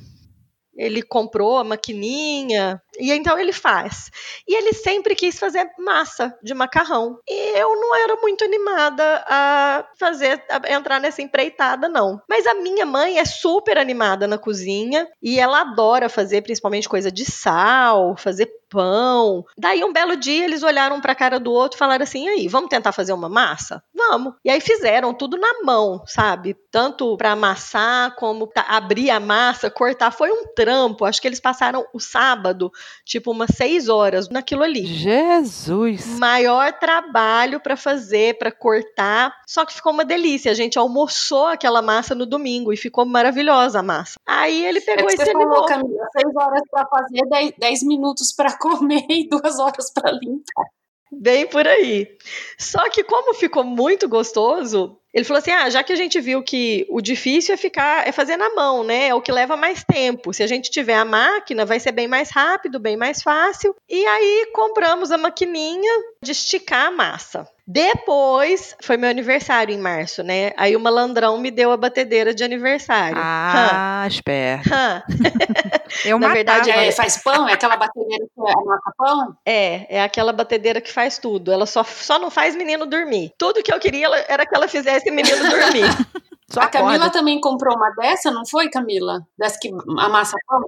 Ele 0.75 1.03
comprou 1.03 1.59
a 1.59 1.65
maquininha 1.65 2.81
e 2.99 3.13
então 3.13 3.39
ele 3.39 3.53
faz. 3.53 4.11
E 4.47 4.55
ele 4.55 4.73
sempre 4.73 5.15
quis 5.15 5.39
fazer 5.39 5.71
massa 5.79 6.37
de 6.43 6.55
macarrão. 6.55 7.19
E 7.29 7.59
eu 7.59 7.75
não 7.77 7.95
era 7.95 8.17
muito 8.17 8.45
animada 8.45 9.25
a 9.27 9.85
fazer, 9.99 10.43
a 10.49 10.73
entrar 10.73 11.01
nessa 11.01 11.23
empreitada, 11.23 11.89
não. 11.89 12.21
Mas 12.29 12.47
a 12.47 12.55
minha 12.55 12.85
mãe 12.87 13.19
é 13.19 13.25
super 13.25 13.79
animada 13.79 14.27
na 14.27 14.39
cozinha 14.39 15.09
e 15.23 15.39
ela 15.39 15.61
adora 15.61 16.09
fazer, 16.09 16.43
principalmente 16.43 16.89
coisa 16.89 17.11
de 17.11 17.25
sal, 17.25 18.17
fazer 18.17 18.51
pão. 18.73 19.45
Daí 19.57 19.85
um 19.85 19.93
belo 19.93 20.17
dia 20.17 20.45
eles 20.45 20.63
olharam 20.63 21.01
para 21.01 21.13
a 21.13 21.17
cara 21.17 21.39
do 21.39 21.53
outro 21.53 21.77
e 21.77 21.79
falaram 21.79 22.03
assim: 22.03 22.27
"Aí, 22.29 22.49
vamos 22.49 22.71
tentar 22.71 22.93
fazer 22.93 23.13
uma 23.13 23.29
massa?" 23.29 23.83
Vamos. 23.95 24.35
E 24.45 24.51
aí 24.51 24.61
fizeram 24.61 25.13
tudo 25.13 25.37
na 25.37 25.63
mão, 25.63 26.03
sabe? 26.07 26.57
Tanto 26.71 27.17
para 27.17 27.33
amassar 27.33 28.15
como 28.17 28.51
abrir 28.57 29.11
a 29.11 29.21
massa, 29.21 29.71
cortar, 29.71 30.11
foi 30.11 30.31
um 30.31 30.47
trampo. 30.55 31.05
Acho 31.05 31.21
que 31.21 31.29
eles 31.29 31.41
passaram 31.41 31.87
o 31.93 32.01
sábado, 32.01 32.73
tipo 33.05 33.31
umas 33.31 33.51
seis 33.55 33.89
horas 33.89 34.29
naquilo 34.29 34.63
ali. 34.63 34.85
Jesus. 34.87 36.19
Maior 36.19 36.73
trabalho 36.73 37.61
para 37.61 37.77
fazer, 37.77 38.39
para 38.39 38.51
cortar. 38.51 39.35
Só 39.47 39.65
que 39.65 39.75
ficou 39.75 39.93
uma 39.93 40.05
delícia. 40.05 40.51
A 40.51 40.55
gente 40.55 40.79
almoçou 40.79 41.47
aquela 41.47 41.83
massa 41.83 42.15
no 42.15 42.27
domingo 42.27 42.73
e 42.73 42.77
ficou 42.77 43.05
maravilhosa 43.05 43.81
a 43.81 43.83
massa. 43.83 44.19
Aí 44.27 44.65
ele 44.65 44.81
pegou 44.81 45.09
é 45.09 45.15
e 45.15 45.17
você 45.17 45.25
se 45.25 45.33
falou. 45.33 45.67
Camila, 45.67 46.07
seis 46.13 46.37
horas 46.37 46.63
para 46.71 46.87
fazer, 46.87 47.29
dez, 47.29 47.53
dez 47.59 47.83
minutos 47.83 48.33
para 48.33 48.57
comer 48.59 49.07
e 49.09 49.29
duas 49.29 49.59
horas 49.59 49.91
para 49.93 50.13
limpar. 50.13 50.67
Bem 51.15 51.47
por 51.47 51.69
aí. 51.69 52.17
Só 52.59 52.89
que 52.89 53.05
como 53.05 53.35
ficou 53.35 53.63
muito 53.63 54.09
gostoso, 54.09 54.99
ele 55.13 55.25
falou 55.25 55.39
assim: 55.41 55.51
"Ah, 55.51 55.69
já 55.69 55.85
que 55.85 55.93
a 55.93 55.97
gente 55.97 56.19
viu 56.21 56.43
que 56.43 56.87
o 56.89 57.03
difícil 57.03 57.53
é 57.53 57.57
ficar 57.59 58.09
é 58.09 58.13
fazer 58.13 58.39
na 58.39 58.49
mão, 58.55 58.83
né? 58.83 59.09
É 59.09 59.15
o 59.15 59.21
que 59.21 59.31
leva 59.31 59.55
mais 59.55 59.85
tempo. 59.85 60.33
Se 60.33 60.43
a 60.43 60.47
gente 60.47 60.71
tiver 60.71 60.95
a 60.95 61.05
máquina, 61.05 61.67
vai 61.67 61.79
ser 61.79 61.93
bem 61.93 62.09
mais 62.09 62.31
rápido, 62.31 62.81
bem 62.81 62.97
mais 62.97 63.23
fácil". 63.23 63.77
E 63.89 64.07
aí 64.07 64.51
compramos 64.55 65.13
a 65.13 65.19
maquininha 65.19 65.93
de 66.23 66.33
esticar 66.33 66.87
a 66.87 66.91
massa. 66.91 67.47
Depois, 67.67 68.77
foi 68.83 68.97
meu 68.97 69.09
aniversário 69.09 69.75
em 69.75 69.79
março, 69.79 70.23
né? 70.23 70.53
Aí 70.57 70.75
o 70.75 70.81
malandrão 70.81 71.39
me 71.39 71.51
deu 71.51 71.71
a 71.71 71.77
batedeira 71.77 72.35
de 72.35 72.43
aniversário. 72.43 73.17
Ah, 73.19 74.05
esperto. 74.09 74.69
Hã. 74.73 75.03
Eu 76.05 76.19
Na 76.19 76.29
matava. 76.29 76.35
verdade, 76.35 76.71
É, 76.71 76.91
faz 76.91 77.23
pão? 77.23 77.49
É 77.49 77.53
aquela 77.53 77.77
batedeira 77.77 78.25
que 78.35 78.41
é 78.41 78.53
amassa 78.53 78.93
pão? 78.97 79.37
É, 79.47 79.97
é 79.99 80.03
aquela 80.03 80.33
batedeira 80.33 80.81
que 80.81 80.91
faz 80.93 81.19
tudo. 81.19 81.53
Ela 81.53 81.67
só, 81.67 81.85
só 81.85 82.19
não 82.19 82.31
faz 82.31 82.57
menino 82.57 82.87
dormir. 82.87 83.33
Tudo 83.39 83.63
que 83.63 83.73
eu 83.73 83.79
queria 83.79 84.09
era 84.29 84.45
que 84.47 84.57
ela 84.57 84.67
fizesse 84.67 85.11
menino 85.11 85.39
dormir. 85.39 85.85
Só 86.51 86.61
a 86.61 86.67
Camila 86.69 86.97
acorda. 86.97 87.11
também 87.13 87.41
comprou 87.41 87.75
uma 87.75 87.89
dessa, 87.93 88.31
não 88.31 88.45
foi, 88.45 88.69
Camila? 88.69 89.23
Dessa 89.39 89.57
que 89.59 89.71
amassa 89.99 90.37
pão? 90.47 90.61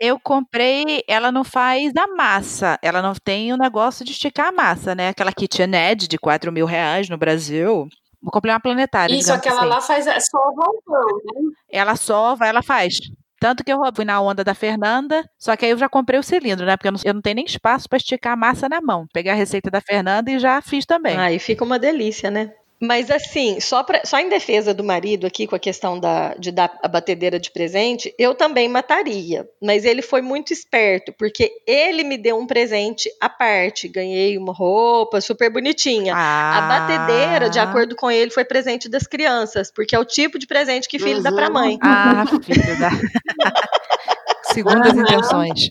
Eu 0.00 0.18
comprei, 0.20 1.02
ela 1.08 1.32
não 1.32 1.42
faz 1.42 1.92
a 1.96 2.06
massa, 2.06 2.78
ela 2.82 3.02
não 3.02 3.14
tem 3.14 3.52
o 3.52 3.56
negócio 3.56 4.04
de 4.04 4.12
esticar 4.12 4.48
a 4.48 4.52
massa, 4.52 4.94
né? 4.94 5.08
Aquela 5.08 5.32
KitchenAid 5.32 6.06
de 6.06 6.18
4 6.18 6.52
mil 6.52 6.66
reais 6.66 7.08
no 7.08 7.18
Brasil. 7.18 7.88
Eu 8.22 8.30
comprei 8.30 8.52
uma 8.52 8.60
planetária. 8.60 9.14
Isso, 9.14 9.32
aquela 9.32 9.60
assim. 9.60 9.68
lá 9.68 9.80
faz 9.80 10.06
é 10.06 10.20
só 10.20 10.38
o 10.38 10.54
pão, 10.54 10.72
né? 10.84 11.50
Ela 11.70 11.96
sova, 11.96 12.46
ela 12.46 12.62
faz. 12.62 12.98
Tanto 13.40 13.62
que 13.62 13.72
eu 13.72 13.78
fui 13.94 14.04
na 14.04 14.20
onda 14.20 14.42
da 14.42 14.54
Fernanda, 14.54 15.24
só 15.38 15.56
que 15.56 15.64
aí 15.64 15.70
eu 15.70 15.78
já 15.78 15.88
comprei 15.88 16.18
o 16.18 16.24
cilindro, 16.24 16.66
né? 16.66 16.76
Porque 16.76 16.88
eu 16.88 16.92
não, 16.92 17.00
eu 17.04 17.14
não 17.14 17.22
tenho 17.22 17.36
nem 17.36 17.44
espaço 17.44 17.88
para 17.88 17.96
esticar 17.96 18.32
a 18.32 18.36
massa 18.36 18.68
na 18.68 18.80
mão. 18.80 19.06
Peguei 19.12 19.30
a 19.30 19.34
receita 19.34 19.70
da 19.70 19.80
Fernanda 19.80 20.30
e 20.30 20.38
já 20.38 20.60
fiz 20.60 20.84
também. 20.84 21.16
Aí 21.16 21.38
fica 21.38 21.64
uma 21.64 21.78
delícia, 21.78 22.30
né? 22.30 22.52
Mas 22.80 23.10
assim, 23.10 23.58
só, 23.58 23.82
pra, 23.82 24.02
só 24.04 24.18
em 24.20 24.28
defesa 24.28 24.72
do 24.72 24.84
marido 24.84 25.26
aqui, 25.26 25.46
com 25.48 25.56
a 25.56 25.58
questão 25.58 25.98
da, 25.98 26.34
de 26.34 26.52
dar 26.52 26.78
a 26.80 26.86
batedeira 26.86 27.38
de 27.40 27.50
presente, 27.50 28.14
eu 28.16 28.34
também 28.36 28.68
mataria. 28.68 29.48
Mas 29.60 29.84
ele 29.84 30.00
foi 30.00 30.22
muito 30.22 30.52
esperto, 30.52 31.12
porque 31.18 31.50
ele 31.66 32.04
me 32.04 32.16
deu 32.16 32.38
um 32.38 32.46
presente 32.46 33.10
à 33.20 33.28
parte. 33.28 33.88
Ganhei 33.88 34.38
uma 34.38 34.52
roupa 34.52 35.20
super 35.20 35.50
bonitinha. 35.50 36.14
A 36.16 36.60
batedeira, 36.68 37.50
de 37.50 37.58
Ah. 37.58 37.64
acordo 37.64 37.96
com 37.96 38.08
ele, 38.10 38.30
foi 38.30 38.44
presente 38.44 38.88
das 38.88 39.08
crianças, 39.08 39.72
porque 39.72 39.94
é 39.94 39.98
o 39.98 40.04
tipo 40.04 40.38
de 40.38 40.46
presente 40.46 40.88
que 40.88 41.00
filho 41.00 41.20
dá 41.22 41.32
pra 41.32 41.48
Uhum. 41.48 41.52
mãe. 41.54 41.78
Ah, 41.82 42.24
filho 42.42 42.78
da. 42.78 42.90
Segundo 44.44 44.86
as 44.86 44.94
Aham. 44.94 45.02
intenções. 45.02 45.68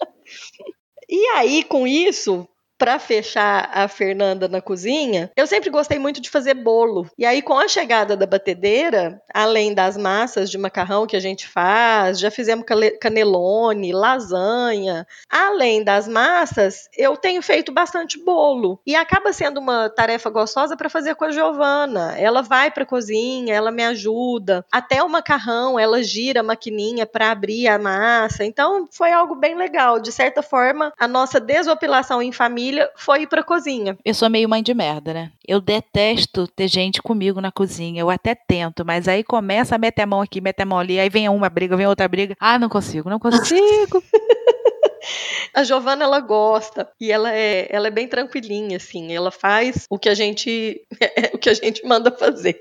E 1.10 1.26
aí, 1.38 1.64
com 1.64 1.88
isso, 1.88 2.46
pra 2.78 3.00
fechar 3.00 3.70
a 3.74 3.88
Fernanda 3.88 4.48
na 4.48 4.62
cozinha, 4.62 5.32
eu 5.36 5.48
sempre 5.48 5.70
gostei 5.70 5.98
muito 5.98 6.22
de 6.22 6.30
fazer 6.30 6.54
bolo. 6.54 7.10
E 7.18 7.26
aí, 7.26 7.42
com 7.42 7.58
a 7.58 7.68
chegada 7.68 8.16
da 8.16 8.26
batedeira, 8.26 9.22
além 9.34 9.74
das 9.74 9.98
massas 9.98 10.50
de 10.50 10.58
macarrão 10.58 11.08
que 11.08 11.16
a 11.16 11.20
gente 11.20 11.48
faz, 11.48 12.20
já 12.20 12.30
fizemos 12.30 12.66
canelone, 13.02 13.92
lasanha. 13.92 15.08
Além 15.30 15.84
das 15.84 16.08
massas, 16.08 16.88
eu 16.96 17.18
tenho 17.18 17.42
feito 17.42 17.72
bastante 17.72 18.24
bolo. 18.24 18.80
E 18.86 18.96
acaba 18.96 19.34
sendo 19.34 19.60
uma 19.60 19.90
tarefa 19.90 20.30
gostosa 20.30 20.78
para 20.78 20.90
fazer 20.90 21.16
com 21.16 21.26
a 21.26 21.32
Giovana. 21.32 22.16
Ela 22.18 22.42
vai 22.42 22.70
pra 22.70 22.86
cozinha, 22.86 23.54
ela 23.54 23.72
me 23.72 23.84
ajuda. 23.84 24.66
Até 24.72 25.02
o 25.02 25.10
macarrão, 25.10 25.80
ela 25.80 26.04
gira 26.04 26.42
a 26.42 26.44
maquininha 26.44 27.06
para 27.06 27.32
abrir 27.32 27.68
a 27.68 27.80
massa. 27.80 28.46
Então, 28.46 28.88
foi 28.92 29.12
algo 29.12 29.36
bem 29.36 29.56
legal. 29.56 30.00
De 30.00 30.12
certa 30.12 30.42
forma, 30.42 30.94
a 30.98 31.08
nossa 31.08 31.40
desopilação 31.40 32.22
em 32.22 32.32
família 32.32 32.67
foi 32.96 33.24
ir 33.24 33.28
pra 33.28 33.44
cozinha. 33.44 33.98
Eu 34.04 34.14
sou 34.14 34.30
meio 34.30 34.50
mãe 34.50 34.64
de 34.64 34.74
merda, 34.74 35.14
né? 35.14 35.32
Eu 35.48 35.60
detesto 35.62 36.48
ter 36.48 36.68
gente 36.68 37.02
comigo 37.02 37.42
na 37.42 37.52
cozinha. 37.52 38.02
Eu 38.02 38.10
até 38.10 38.36
tento, 38.36 38.86
mas 38.86 39.08
aí 39.08 39.24
começa 39.24 39.76
a 39.76 39.78
meter 39.78 40.04
a 40.04 40.08
mão 40.08 40.22
aqui, 40.22 40.42
meter 40.42 40.64
a 40.64 40.66
mão 40.66 40.80
ali, 40.80 41.00
aí 41.00 41.10
vem 41.10 41.28
uma 41.30 41.50
briga, 41.50 41.78
vem 41.78 41.88
outra 41.88 42.08
briga. 42.08 42.36
Ah, 42.40 42.58
não 42.58 42.70
consigo, 42.70 43.10
não 43.10 43.20
consigo. 43.20 44.04
A 45.54 45.64
Giovana, 45.64 46.04
ela 46.04 46.20
gosta 46.20 46.90
e 47.00 47.12
ela 47.12 47.34
é, 47.34 47.68
ela 47.70 47.88
é 47.88 47.92
bem 47.92 48.08
tranquilinha, 48.08 48.78
assim. 48.78 49.16
Ela 49.16 49.32
faz 49.32 49.86
o 49.90 49.98
que 49.98 50.10
a 50.10 50.14
gente, 50.14 50.86
o 51.34 51.38
que 51.38 51.50
a 51.50 51.54
gente 51.54 51.86
manda 51.86 52.12
fazer. 52.12 52.60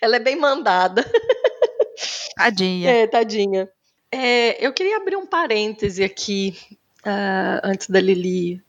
Ela 0.00 0.16
é 0.16 0.20
bem 0.20 0.36
mandada. 0.36 1.04
Tadinha. 2.36 2.90
É, 2.90 3.06
tadinha. 3.06 3.68
É, 4.10 4.64
eu 4.64 4.72
queria 4.72 4.96
abrir 4.96 5.16
um 5.16 5.26
parêntese 5.26 6.02
aqui, 6.02 6.56
ah, 7.04 7.60
antes 7.62 7.88
da 7.88 8.00
Lili 8.00 8.60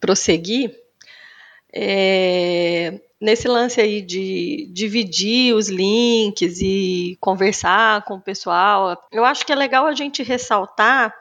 prosseguir. 0.00 0.74
É, 1.72 3.00
nesse 3.20 3.46
lance 3.46 3.80
aí 3.80 4.00
de 4.00 4.68
dividir 4.72 5.54
os 5.54 5.68
links 5.68 6.60
e 6.60 7.16
conversar 7.20 8.04
com 8.04 8.14
o 8.14 8.20
pessoal, 8.20 8.96
eu 9.12 9.24
acho 9.24 9.44
que 9.44 9.52
é 9.52 9.56
legal 9.56 9.86
a 9.86 9.94
gente 9.94 10.22
ressaltar 10.22 11.14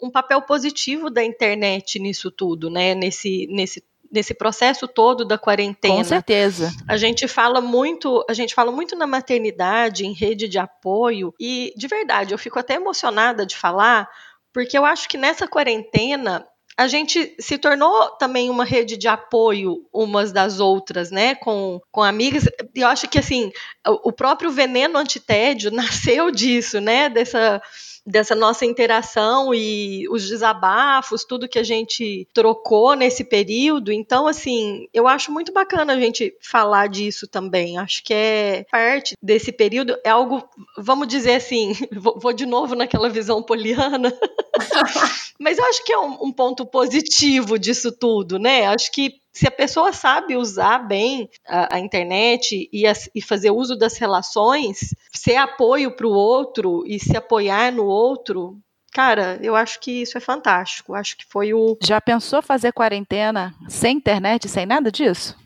um 0.00 0.10
papel 0.10 0.42
positivo 0.42 1.10
da 1.10 1.24
internet 1.24 1.98
nisso 1.98 2.30
tudo, 2.30 2.70
né? 2.70 2.94
Nesse, 2.94 3.48
nesse, 3.50 3.82
nesse 4.10 4.32
processo 4.32 4.86
todo 4.86 5.24
da 5.24 5.36
quarentena. 5.36 5.96
Com 5.96 6.04
certeza. 6.04 6.72
A 6.86 6.96
gente 6.96 7.26
fala 7.26 7.60
muito, 7.60 8.24
a 8.28 8.32
gente 8.32 8.54
fala 8.54 8.70
muito 8.70 8.94
na 8.94 9.06
maternidade, 9.06 10.06
em 10.06 10.12
rede 10.12 10.48
de 10.48 10.58
apoio, 10.58 11.34
e 11.40 11.72
de 11.76 11.88
verdade, 11.88 12.32
eu 12.32 12.38
fico 12.38 12.58
até 12.58 12.74
emocionada 12.74 13.44
de 13.44 13.56
falar, 13.56 14.08
porque 14.52 14.78
eu 14.78 14.84
acho 14.84 15.08
que 15.08 15.18
nessa 15.18 15.48
quarentena 15.48 16.46
a 16.78 16.86
gente 16.86 17.34
se 17.40 17.58
tornou 17.58 18.10
também 18.10 18.48
uma 18.48 18.64
rede 18.64 18.96
de 18.96 19.08
apoio 19.08 19.84
umas 19.92 20.30
das 20.30 20.60
outras, 20.60 21.10
né? 21.10 21.34
Com, 21.34 21.80
com 21.90 22.04
amigas. 22.04 22.44
E 22.72 22.80
eu 22.80 22.86
acho 22.86 23.08
que 23.08 23.18
assim, 23.18 23.50
o 23.84 24.12
próprio 24.12 24.52
veneno 24.52 24.96
antitédio 24.96 25.72
nasceu 25.74 26.30
disso, 26.30 26.80
né? 26.80 27.08
Dessa 27.08 27.60
dessa 28.08 28.34
nossa 28.34 28.64
interação 28.64 29.52
e 29.54 30.08
os 30.08 30.26
desabafos, 30.28 31.24
tudo 31.24 31.48
que 31.48 31.58
a 31.58 31.62
gente 31.62 32.26
trocou 32.32 32.94
nesse 32.94 33.22
período. 33.22 33.92
Então, 33.92 34.26
assim, 34.26 34.88
eu 34.94 35.06
acho 35.06 35.30
muito 35.30 35.52
bacana 35.52 35.92
a 35.92 36.00
gente 36.00 36.34
falar 36.40 36.88
disso 36.88 37.26
também. 37.26 37.76
Acho 37.76 38.02
que 38.02 38.14
é 38.14 38.66
parte 38.70 39.14
desse 39.22 39.52
período, 39.52 39.96
é 40.02 40.10
algo, 40.10 40.42
vamos 40.76 41.06
dizer 41.06 41.34
assim, 41.34 41.72
vou, 41.92 42.32
de 42.32 42.46
novo 42.46 42.74
naquela 42.74 43.10
visão 43.10 43.42
poliana, 43.42 44.12
mas 45.38 45.58
eu 45.58 45.64
acho 45.66 45.84
que 45.84 45.92
é 45.92 45.98
um, 45.98 46.24
um 46.24 46.32
ponto 46.32 46.64
positivo 46.64 47.58
disso 47.58 47.92
tudo, 47.92 48.38
né? 48.38 48.66
Acho 48.66 48.90
que 48.90 49.20
se 49.38 49.46
a 49.46 49.50
pessoa 49.50 49.92
sabe 49.92 50.36
usar 50.36 50.80
bem 50.80 51.28
a, 51.46 51.76
a 51.76 51.78
internet 51.78 52.68
e, 52.72 52.86
as- 52.86 53.08
e 53.14 53.22
fazer 53.22 53.50
uso 53.50 53.76
das 53.76 53.96
relações, 53.98 54.94
ser 55.12 55.36
apoio 55.36 55.94
para 55.94 56.06
o 56.06 56.12
outro 56.12 56.82
e 56.86 56.98
se 56.98 57.16
apoiar 57.16 57.72
no 57.72 57.84
outro, 57.86 58.58
Cara, 58.90 59.38
eu 59.42 59.54
acho 59.54 59.78
que 59.80 60.02
isso 60.02 60.16
é 60.16 60.20
fantástico. 60.20 60.94
Acho 60.94 61.16
que 61.16 61.24
foi 61.28 61.52
o. 61.52 61.76
Já 61.84 62.00
pensou 62.00 62.40
fazer 62.42 62.72
quarentena 62.72 63.54
sem 63.68 63.96
internet, 63.98 64.48
sem 64.48 64.64
nada 64.66 64.90
disso? 64.90 65.36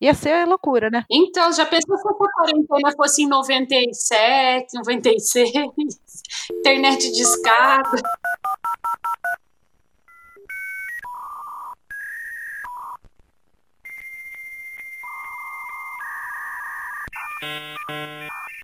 Ia 0.00 0.14
ser 0.14 0.46
loucura, 0.46 0.88
né? 0.90 1.04
Então, 1.10 1.52
já 1.52 1.66
pensou 1.66 1.94
se 1.98 2.08
essa 2.08 2.14
quarentena 2.34 2.92
fosse 2.96 3.22
em 3.22 3.28
97, 3.28 4.74
96? 4.74 5.54
Internet 6.58 7.12
de 7.12 7.22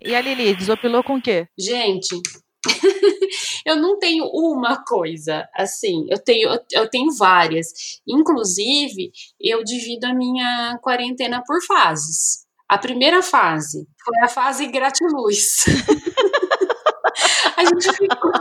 E 0.02 0.14
a 0.14 0.20
Lili, 0.20 0.54
desopilou 0.54 1.02
com 1.02 1.16
o 1.16 1.22
quê? 1.22 1.48
Gente, 1.58 2.20
eu 3.66 3.76
não 3.76 3.98
tenho 3.98 4.24
uma 4.26 4.82
coisa, 4.84 5.48
assim, 5.54 6.06
eu 6.08 6.22
tenho, 6.22 6.48
eu 6.72 6.88
tenho 6.88 7.12
várias. 7.16 7.68
Inclusive, 8.06 9.10
eu 9.40 9.64
divido 9.64 10.06
a 10.06 10.14
minha 10.14 10.78
quarentena 10.80 11.42
por 11.44 11.60
fases. 11.66 12.46
A 12.68 12.78
primeira 12.78 13.22
fase 13.22 13.86
foi 14.04 14.18
a 14.22 14.28
fase 14.28 14.66
gratiluz. 14.66 15.64
a 17.56 17.64
gente 17.64 17.92
ficou. 17.92 18.32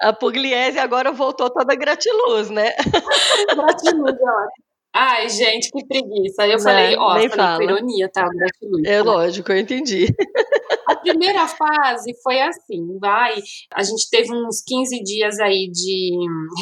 A 0.00 0.12
Pugliese 0.12 0.78
agora 0.78 1.12
voltou 1.12 1.48
toda 1.50 1.76
gratiluz, 1.76 2.50
né? 2.50 2.70
gratiluz, 3.54 4.16
ó. 4.20 4.46
Ai, 4.96 5.28
gente, 5.28 5.70
que 5.72 5.84
preguiça. 5.84 6.46
Eu 6.46 6.60
falei, 6.60 6.96
ó, 6.96 7.14
falei 7.14 7.28
fala. 7.28 7.56
com 7.56 7.62
ironia, 7.64 8.08
tá? 8.08 8.28
Gratiluz. 8.28 8.84
É 8.86 9.02
lógico, 9.02 9.50
eu 9.50 9.58
entendi. 9.58 10.06
A 10.86 10.94
primeira 10.96 11.48
fase 11.48 12.12
foi 12.22 12.40
assim, 12.40 12.98
vai. 13.00 13.34
A 13.74 13.82
gente 13.82 14.08
teve 14.08 14.32
uns 14.32 14.62
15 14.64 15.02
dias 15.02 15.40
aí 15.40 15.68
de 15.72 16.12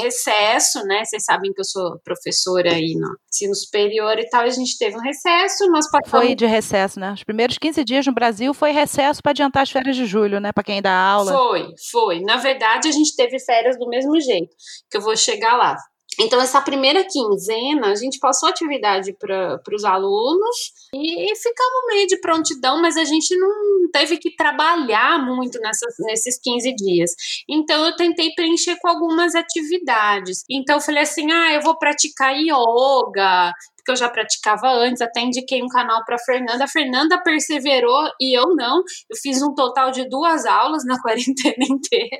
recesso, 0.01 0.83
né? 0.85 1.05
Vocês 1.05 1.25
sabem 1.25 1.53
que 1.53 1.61
eu 1.61 1.65
sou 1.65 1.99
professora 2.03 2.73
aí 2.73 2.95
no 2.95 3.15
ensino 3.29 3.55
superior 3.55 4.19
e 4.19 4.27
tal. 4.31 4.43
A 4.43 4.49
gente 4.49 4.79
teve 4.79 4.97
um 4.97 5.03
recesso, 5.03 5.67
nós 5.71 5.91
passamos. 5.91 6.11
Foi 6.11 6.35
de 6.35 6.47
recesso, 6.47 6.99
né? 6.99 7.13
Os 7.13 7.25
primeiros 7.25 7.59
15 7.59 7.85
dias 7.85 8.07
no 8.07 8.15
Brasil 8.15 8.55
foi 8.55 8.71
recesso 8.71 9.23
para 9.23 9.33
adiantar 9.33 9.63
as 9.65 9.71
férias 9.71 9.95
de 9.95 10.07
julho, 10.07 10.41
né? 10.41 10.53
Para 10.53 10.65
quem 10.65 10.81
dá 10.81 10.95
aula. 10.95 11.33
Foi, 11.33 11.69
foi. 11.91 12.21
Na 12.21 12.37
verdade, 12.39 12.89
a 12.89 12.93
gente 12.93 13.15
teve 13.15 13.39
férias 13.41 13.79
do 13.79 13.89
mesmo 13.89 14.19
jeito, 14.21 14.55
que 14.91 14.97
eu 14.97 15.03
vou 15.03 15.17
chegar 15.17 15.57
lá. 15.57 15.77
Então, 16.21 16.41
essa 16.41 16.61
primeira 16.61 17.05
quinzena, 17.05 17.89
a 17.89 17.95
gente 17.95 18.19
passou 18.19 18.49
atividade 18.49 19.15
para 19.19 19.61
os 19.73 19.85
alunos 19.85 20.73
e 20.95 21.35
ficamos 21.37 21.87
meio 21.89 22.07
de 22.07 22.21
prontidão, 22.21 22.81
mas 22.81 22.97
a 22.97 23.05
gente 23.05 23.35
não 23.37 23.91
teve 23.93 24.19
que 24.19 24.35
trabalhar 24.37 25.25
muito 25.25 25.59
nessas, 25.61 25.95
nesses 26.01 26.39
15 26.41 26.75
dias. 26.75 27.11
Então, 27.49 27.85
eu 27.87 27.97
tentei 27.97 28.33
preencher 28.35 28.77
com 28.81 28.89
algumas 28.89 29.35
atividades. 29.35 30.45
Então, 30.51 30.77
eu 30.77 30.83
falei 30.83 31.03
assim: 31.03 31.31
ah, 31.33 31.55
eu 31.55 31.63
vou 31.63 31.79
praticar 31.79 32.35
yoga, 32.37 33.53
porque 33.83 33.93
eu 33.93 33.97
já 33.97 34.09
praticava 34.09 34.69
antes, 34.69 35.03
até 35.03 35.21
indiquei 35.21 35.61
um 35.63 35.69
canal 35.69 36.05
para 36.05 36.17
Fernanda. 36.19 36.65
A 36.65 36.69
Fernanda 36.69 37.21
perseverou 37.23 38.09
e 38.21 38.39
eu 38.39 38.55
não. 38.55 38.79
Eu 38.79 39.17
fiz 39.21 39.43
um 39.43 39.53
total 39.55 39.91
de 39.91 40.09
duas 40.09 40.47
aulas 40.47 40.85
na 40.85 40.97
quarentena 41.03 41.65
inteira. 41.69 42.19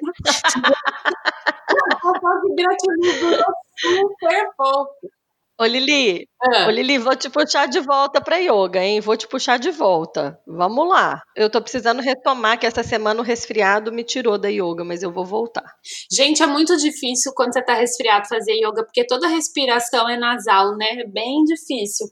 a 1.87 2.21
fase 2.21 2.55
gratidão 2.57 3.21
durou 3.21 3.55
super 3.79 4.49
pouco. 4.57 5.22
Ô 5.61 5.65
Lili, 5.65 6.27
ah. 6.43 6.67
ô 6.67 6.71
Lili, 6.71 6.99
vou 6.99 7.15
te 7.15 7.29
puxar 7.29 7.67
de 7.67 7.79
volta 7.81 8.21
para 8.21 8.39
yoga, 8.39 8.83
hein? 8.83 9.01
Vou 9.01 9.17
te 9.17 9.29
puxar 9.29 9.59
de 9.59 9.71
volta. 9.71 10.41
Vamos 10.47 10.89
lá. 10.89 11.23
Eu 11.37 11.51
tô 11.51 11.61
precisando 11.61 12.01
retomar 12.01 12.59
que 12.59 12.67
essa 12.67 12.83
semana 12.83 13.21
o 13.21 13.25
resfriado 13.25 13.93
me 13.93 14.03
tirou 14.03 14.39
da 14.39 14.49
yoga, 14.49 14.83
mas 14.83 15.03
eu 15.03 15.13
vou 15.13 15.25
voltar. 15.25 15.65
Gente, 16.11 16.43
é 16.43 16.47
muito 16.47 16.77
difícil 16.77 17.33
quando 17.35 17.53
você 17.53 17.63
tá 17.63 17.75
resfriado 17.75 18.29
fazer 18.29 18.55
yoga, 18.55 18.85
porque 18.85 19.07
toda 19.07 19.29
respiração 19.29 20.09
é 20.09 20.17
nasal, 20.17 20.77
né? 20.77 21.01
É 21.01 21.07
bem 21.07 21.45
difícil. 21.45 22.07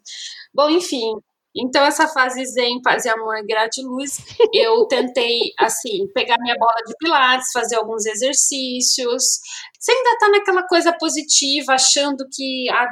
Bom, 0.55 0.69
enfim, 0.69 1.15
então, 1.55 1.85
essa 1.85 2.07
fase 2.07 2.45
zen, 2.45 2.81
paz 2.81 3.05
e 3.05 3.09
amor, 3.09 3.45
gratiluz, 3.45 4.19
eu 4.55 4.87
tentei, 4.87 5.53
assim, 5.59 6.07
pegar 6.15 6.37
minha 6.39 6.55
bola 6.57 6.77
de 6.87 6.95
pilates, 6.97 7.51
fazer 7.53 7.77
alguns 7.77 8.07
exercícios. 8.07 9.41
Você 9.81 9.93
ainda 9.93 10.19
tá 10.19 10.29
naquela 10.29 10.63
coisa 10.65 10.93
positiva, 10.93 11.73
achando 11.73 12.27
que. 12.31 12.69
A, 12.71 12.87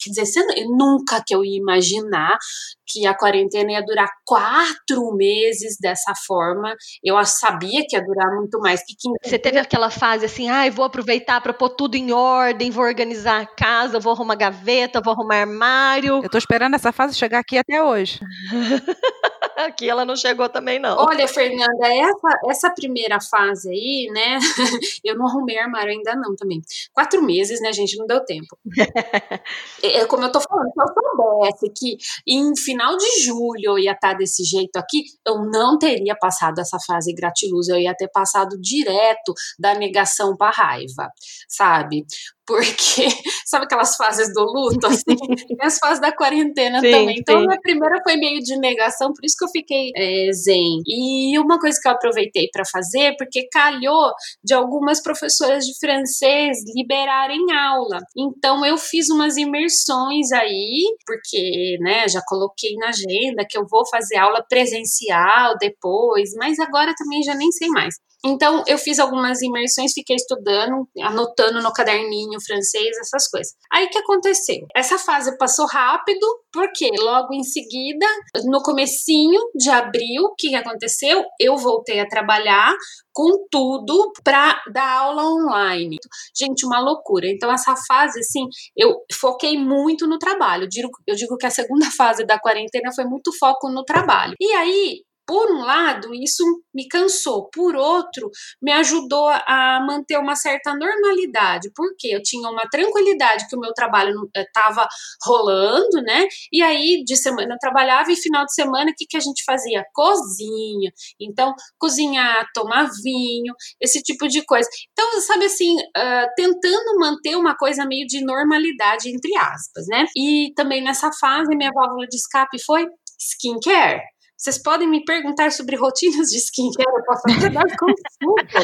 quer 0.00 0.10
dizer, 0.10 0.24
você, 0.24 0.40
nunca 0.64 1.22
que 1.24 1.34
eu 1.34 1.44
ia 1.44 1.58
imaginar 1.58 2.38
que 2.86 3.06
a 3.06 3.14
quarentena 3.14 3.72
ia 3.72 3.84
durar 3.84 4.08
quatro 4.24 5.14
meses 5.14 5.76
dessa 5.78 6.14
forma. 6.26 6.74
Eu 7.02 7.22
sabia 7.24 7.84
que 7.86 7.94
ia 7.94 8.02
durar 8.02 8.34
muito 8.34 8.58
mais 8.60 8.80
que 8.80 8.94
15 8.96 9.16
Você 9.22 9.38
teve 9.38 9.58
aquela 9.58 9.90
fase 9.90 10.24
assim, 10.24 10.48
ai, 10.48 10.68
ah, 10.68 10.72
vou 10.72 10.84
aproveitar 10.84 11.40
para 11.40 11.52
pôr 11.52 11.70
tudo 11.70 11.94
em 11.94 12.12
ordem, 12.12 12.70
vou 12.70 12.84
organizar 12.84 13.42
a 13.42 13.46
casa, 13.46 14.00
vou 14.00 14.12
arrumar 14.12 14.36
gaveta, 14.36 15.02
vou 15.02 15.12
arrumar 15.12 15.40
armário. 15.40 16.22
Eu 16.22 16.30
tô 16.30 16.38
esperando 16.38 16.74
essa 16.74 16.92
fase 16.92 17.14
chegar 17.14 17.40
aqui 17.40 17.58
até 17.58 17.82
hoje. 17.82 18.20
Aqui 19.56 19.88
ela 19.88 20.04
não 20.04 20.16
chegou 20.16 20.48
também, 20.48 20.78
não. 20.78 20.96
Olha, 20.98 21.28
Fernanda, 21.28 21.86
essa, 21.86 22.40
essa 22.50 22.70
primeira 22.74 23.20
fase 23.20 23.70
aí, 23.70 24.08
né? 24.12 24.38
eu 25.04 25.16
não 25.16 25.26
arrumei 25.26 25.56
armário 25.58 25.92
ainda 25.92 26.13
não 26.16 26.34
também. 26.36 26.60
Quatro 26.92 27.22
meses, 27.22 27.60
né, 27.60 27.72
gente? 27.72 27.96
Não 27.96 28.06
deu 28.06 28.24
tempo. 28.24 28.58
É, 29.82 29.98
é, 29.98 30.06
como 30.06 30.24
eu 30.24 30.32
tô 30.32 30.40
falando, 30.40 30.70
se 30.72 30.80
eu 30.80 30.86
soubesse 31.04 31.72
que 31.76 31.96
em 32.26 32.56
final 32.56 32.96
de 32.96 33.24
julho 33.24 33.72
eu 33.72 33.78
ia 33.78 33.92
estar 33.92 34.14
desse 34.14 34.42
jeito 34.42 34.76
aqui, 34.76 35.02
eu 35.26 35.44
não 35.50 35.78
teria 35.78 36.16
passado 36.16 36.58
essa 36.58 36.78
fase 36.86 37.12
gratiluz, 37.12 37.68
eu 37.68 37.76
ia 37.76 37.94
ter 37.94 38.08
passado 38.08 38.58
direto 38.60 39.34
da 39.58 39.74
negação 39.74 40.36
para 40.36 40.50
raiva, 40.50 41.10
sabe? 41.48 42.04
Porque 42.46 43.08
sabe 43.46 43.64
aquelas 43.64 43.96
fases 43.96 44.32
do 44.32 44.42
luto, 44.42 44.86
assim, 44.86 45.04
e 45.50 45.64
as 45.64 45.78
fases 45.78 46.00
da 46.00 46.14
quarentena 46.14 46.80
sim, 46.80 46.90
também. 46.90 47.16
Então, 47.18 47.40
sim. 47.40 47.46
a 47.50 47.60
primeira 47.60 48.00
foi 48.02 48.16
meio 48.16 48.40
de 48.40 48.56
negação, 48.58 49.12
por 49.12 49.24
isso 49.24 49.36
que 49.38 49.44
eu 49.44 49.50
fiquei 49.50 49.90
é, 49.96 50.30
zen. 50.32 50.80
E 50.86 51.38
uma 51.38 51.58
coisa 51.58 51.78
que 51.80 51.88
eu 51.88 51.92
aproveitei 51.92 52.48
para 52.52 52.64
fazer, 52.70 53.14
porque 53.16 53.48
calhou 53.50 54.12
de 54.42 54.54
algumas 54.54 55.02
professoras 55.02 55.64
de 55.64 55.72
francês 55.78 56.58
liberarem 56.74 57.52
aula. 57.52 57.98
Então, 58.16 58.64
eu 58.64 58.76
fiz 58.76 59.08
umas 59.08 59.36
imersões 59.36 60.32
aí, 60.32 60.82
porque, 61.06 61.78
né, 61.80 62.08
já 62.08 62.20
coloquei 62.26 62.74
na 62.76 62.88
agenda 62.88 63.46
que 63.48 63.56
eu 63.56 63.66
vou 63.70 63.86
fazer 63.88 64.16
aula 64.16 64.44
presencial 64.48 65.54
depois, 65.58 66.30
mas 66.36 66.58
agora 66.58 66.94
também 66.96 67.22
já 67.22 67.34
nem 67.34 67.50
sei 67.52 67.68
mais. 67.68 67.94
Então, 68.24 68.62
eu 68.66 68.78
fiz 68.78 68.98
algumas 68.98 69.42
imersões, 69.42 69.92
fiquei 69.92 70.16
estudando, 70.16 70.88
anotando 71.02 71.60
no 71.60 71.72
caderninho 71.72 72.40
francês, 72.40 72.96
essas 72.98 73.28
coisas. 73.28 73.52
Aí, 73.70 73.84
o 73.84 73.90
que 73.90 73.98
aconteceu? 73.98 74.66
Essa 74.74 74.98
fase 74.98 75.36
passou 75.36 75.66
rápido, 75.66 76.26
porque 76.52 76.88
logo 76.98 77.34
em 77.34 77.42
seguida, 77.42 78.06
no 78.44 78.62
comecinho 78.62 79.40
de 79.54 79.68
abril, 79.68 80.22
o 80.24 80.34
que 80.36 80.54
aconteceu? 80.54 81.24
Eu 81.38 81.56
voltei 81.58 82.00
a 82.00 82.08
trabalhar 82.08 82.74
com 83.12 83.46
tudo 83.50 84.12
para 84.24 84.60
dar 84.72 85.00
aula 85.00 85.22
online. 85.22 85.96
Gente, 86.36 86.64
uma 86.66 86.80
loucura. 86.80 87.26
Então, 87.28 87.52
essa 87.52 87.74
fase, 87.86 88.20
assim, 88.20 88.46
eu 88.76 88.96
foquei 89.12 89.58
muito 89.58 90.06
no 90.06 90.18
trabalho. 90.18 90.64
Eu 90.64 90.68
digo, 90.68 90.88
eu 91.06 91.14
digo 91.14 91.36
que 91.36 91.46
a 91.46 91.50
segunda 91.50 91.90
fase 91.96 92.24
da 92.24 92.38
quarentena 92.38 92.90
foi 92.94 93.04
muito 93.04 93.30
foco 93.38 93.68
no 93.70 93.84
trabalho. 93.84 94.34
E 94.40 94.52
aí, 94.52 95.02
por 95.26 95.50
um 95.50 95.60
lado, 95.64 96.14
isso 96.14 96.44
me 96.74 96.86
cansou, 96.88 97.48
por 97.50 97.74
outro, 97.76 98.30
me 98.60 98.72
ajudou 98.72 99.28
a 99.28 99.80
manter 99.86 100.18
uma 100.18 100.36
certa 100.36 100.74
normalidade, 100.74 101.70
porque 101.74 102.08
eu 102.08 102.22
tinha 102.22 102.48
uma 102.48 102.68
tranquilidade 102.68 103.46
que 103.48 103.56
o 103.56 103.60
meu 103.60 103.72
trabalho 103.72 104.14
estava 104.36 104.82
eh, 104.82 104.86
rolando, 105.24 106.02
né? 106.02 106.26
E 106.52 106.62
aí, 106.62 107.02
de 107.04 107.16
semana 107.16 107.54
eu 107.54 107.58
trabalhava 107.58 108.10
e 108.12 108.16
final 108.16 108.44
de 108.44 108.54
semana, 108.54 108.90
o 108.90 108.94
que, 108.96 109.06
que 109.06 109.16
a 109.16 109.20
gente 109.20 109.44
fazia? 109.44 109.84
Cozinha. 109.94 110.92
Então, 111.20 111.54
cozinhar, 111.78 112.46
tomar 112.54 112.88
vinho, 113.02 113.54
esse 113.80 114.02
tipo 114.02 114.28
de 114.28 114.44
coisa. 114.44 114.68
Então, 114.92 115.20
sabe 115.20 115.46
assim, 115.46 115.74
uh, 115.76 116.28
tentando 116.36 116.98
manter 116.98 117.36
uma 117.36 117.56
coisa 117.56 117.86
meio 117.86 118.06
de 118.06 118.24
normalidade, 118.24 119.08
entre 119.08 119.36
aspas, 119.36 119.86
né? 119.88 120.06
E 120.16 120.52
também 120.54 120.82
nessa 120.82 121.10
fase, 121.20 121.56
minha 121.56 121.70
válvula 121.72 122.06
de 122.06 122.16
escape 122.16 122.62
foi 122.64 122.86
skincare. 123.18 124.00
Vocês 124.44 124.62
podem 124.62 124.86
me 124.86 125.02
perguntar 125.02 125.50
sobre 125.50 125.74
rotinas 125.74 126.28
de 126.28 126.36
skincare, 126.36 126.86
eu 126.86 127.02
posso 127.02 127.22
até 127.34 127.48
dar 127.48 127.64
consulta. 127.78 128.58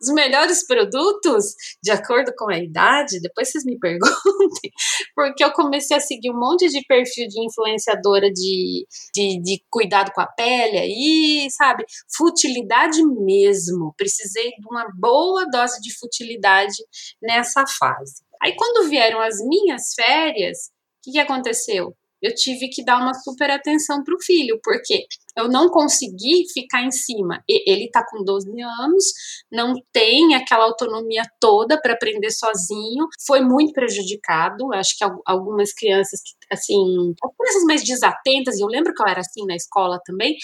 Os 0.00 0.08
melhores 0.14 0.66
produtos, 0.66 1.54
de 1.82 1.90
acordo 1.90 2.32
com 2.34 2.50
a 2.50 2.58
idade, 2.58 3.20
depois 3.20 3.50
vocês 3.50 3.64
me 3.64 3.78
perguntem, 3.78 4.72
porque 5.14 5.44
eu 5.44 5.52
comecei 5.52 5.94
a 5.94 6.00
seguir 6.00 6.30
um 6.30 6.40
monte 6.40 6.68
de 6.68 6.82
perfil 6.86 7.28
de 7.28 7.44
influenciadora 7.44 8.32
de, 8.32 8.86
de, 9.14 9.42
de 9.42 9.62
cuidado 9.68 10.10
com 10.14 10.22
a 10.22 10.26
pele 10.26 10.78
aí, 10.78 11.46
sabe? 11.50 11.84
Futilidade 12.16 13.04
mesmo. 13.04 13.92
Precisei 13.94 14.52
de 14.52 14.66
uma 14.70 14.88
boa 14.98 15.44
dose 15.50 15.82
de 15.82 15.94
futilidade 15.98 16.76
nessa 17.22 17.66
fase. 17.66 18.22
Aí, 18.42 18.56
quando 18.56 18.88
vieram 18.88 19.20
as 19.20 19.36
minhas 19.46 19.92
férias, 19.94 20.68
o 20.68 20.70
que, 21.04 21.12
que 21.12 21.18
aconteceu? 21.18 21.94
Eu 22.24 22.34
tive 22.34 22.68
que 22.68 22.82
dar 22.82 22.98
uma 22.98 23.12
super 23.12 23.50
atenção 23.50 24.02
para 24.02 24.14
o 24.14 24.22
filho, 24.22 24.58
porque 24.64 25.04
eu 25.36 25.46
não 25.48 25.68
consegui 25.68 26.44
ficar 26.52 26.82
em 26.82 26.90
cima. 26.90 27.42
Ele 27.46 27.90
tá 27.90 28.02
com 28.08 28.24
12 28.24 28.48
anos, 28.62 29.04
não 29.52 29.74
tem 29.92 30.34
aquela 30.34 30.64
autonomia 30.64 31.22
toda 31.38 31.78
para 31.80 31.92
aprender 31.92 32.30
sozinho, 32.30 33.06
foi 33.26 33.42
muito 33.42 33.72
prejudicado. 33.72 34.72
Acho 34.72 34.96
que 34.96 35.04
algumas 35.26 35.74
crianças 35.74 36.20
assim, 36.50 37.14
as 37.22 37.36
crianças 37.36 37.64
mais 37.64 37.84
desatentas, 37.84 38.58
e 38.58 38.62
eu 38.62 38.68
lembro 38.68 38.94
que 38.94 39.02
eu 39.02 39.06
era 39.06 39.20
assim 39.20 39.44
na 39.46 39.54
escola 39.54 40.00
também, 40.04 40.34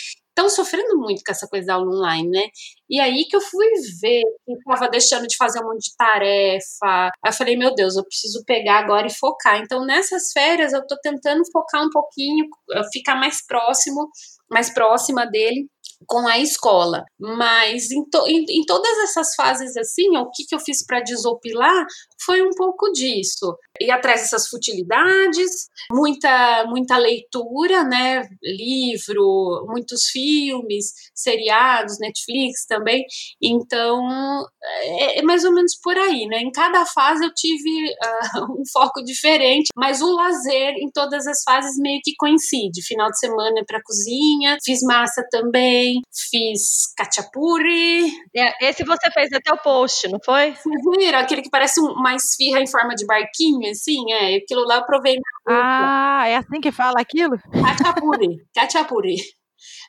estão 0.40 0.48
sofrendo 0.48 0.96
muito 0.98 1.22
com 1.24 1.32
essa 1.32 1.46
coisa 1.46 1.66
da 1.66 1.74
aula 1.74 1.94
online, 1.94 2.28
né? 2.28 2.46
E 2.88 3.00
aí 3.00 3.24
que 3.24 3.36
eu 3.36 3.40
fui 3.40 3.66
ver 4.00 4.22
que 4.44 4.52
estava 4.52 4.88
deixando 4.88 5.26
de 5.26 5.36
fazer 5.36 5.60
um 5.60 5.68
monte 5.68 5.90
de 5.90 5.96
tarefa. 5.96 7.10
Aí 7.22 7.30
eu 7.30 7.32
falei, 7.32 7.56
meu 7.56 7.74
Deus, 7.74 7.96
eu 7.96 8.04
preciso 8.04 8.42
pegar 8.44 8.78
agora 8.78 9.06
e 9.06 9.14
focar. 9.14 9.60
Então, 9.60 9.84
nessas 9.84 10.32
férias, 10.32 10.72
eu 10.72 10.80
estou 10.80 10.98
tentando 11.02 11.42
focar 11.52 11.84
um 11.84 11.90
pouquinho, 11.90 12.46
ficar 12.92 13.14
mais 13.16 13.44
próximo, 13.46 14.08
mais 14.50 14.72
próxima 14.72 15.26
dele 15.26 15.68
com 16.06 16.26
a 16.26 16.38
escola. 16.38 17.04
Mas 17.18 17.90
em, 17.90 18.04
to, 18.08 18.26
em, 18.26 18.44
em, 18.48 18.64
todas 18.64 18.98
essas 18.98 19.34
fases 19.34 19.76
assim, 19.76 20.16
o 20.16 20.30
que, 20.30 20.44
que 20.44 20.54
eu 20.54 20.60
fiz 20.60 20.84
para 20.84 21.00
desopilar 21.00 21.86
foi 22.24 22.42
um 22.42 22.50
pouco 22.50 22.90
disso. 22.92 23.54
Ir 23.80 23.90
atrás 23.90 24.22
dessas 24.22 24.48
futilidades, 24.48 25.68
muita, 25.90 26.64
muita 26.66 26.98
leitura, 26.98 27.84
né? 27.84 28.28
Livro, 28.42 29.66
muitos 29.68 30.06
filmes, 30.12 30.92
seriados, 31.14 31.98
Netflix 31.98 32.66
também. 32.66 33.04
Então, 33.42 34.00
é, 34.62 35.18
é 35.18 35.22
mais 35.22 35.44
ou 35.44 35.52
menos 35.52 35.72
por 35.82 35.96
aí, 35.96 36.26
né? 36.26 36.40
Em 36.40 36.50
cada 36.50 36.84
fase 36.86 37.24
eu 37.24 37.32
tive 37.34 37.90
uh, 37.90 38.52
um 38.60 38.62
foco 38.72 39.02
diferente, 39.02 39.68
mas 39.76 40.00
o 40.00 40.14
lazer 40.14 40.74
em 40.76 40.90
todas 40.92 41.26
as 41.26 41.42
fases 41.42 41.76
meio 41.78 42.00
que 42.02 42.14
coincide. 42.16 42.84
Final 42.86 43.10
de 43.10 43.18
semana 43.18 43.60
é 43.60 43.64
para 43.64 43.82
cozinha, 43.82 44.58
fiz 44.64 44.80
massa 44.82 45.24
também, 45.30 46.00
fiz 46.30 46.92
cachapuri. 46.96 48.10
É, 48.36 48.68
esse 48.68 48.84
você 48.84 49.10
fez 49.10 49.30
até 49.32 49.52
o 49.52 49.58
post, 49.58 50.08
não 50.08 50.18
foi? 50.24 50.52
Vocês 50.52 50.98
viram? 50.98 51.18
Aquele 51.18 51.42
que 51.42 51.50
parece 51.50 51.80
uma 51.80 52.14
esfirra 52.14 52.60
em 52.60 52.70
forma 52.70 52.94
de 52.94 53.06
barquinho, 53.06 53.69
assim, 53.70 54.12
é. 54.12 54.36
Aquilo 54.36 54.64
lá 54.64 54.76
eu 54.76 54.86
provei 54.86 55.16
na 55.16 56.22
Ah, 56.22 56.28
é 56.28 56.36
assim 56.36 56.60
que 56.60 56.72
fala 56.72 57.00
aquilo? 57.00 57.38
Cachapuri, 57.52 58.38
cachapuri. 58.54 59.16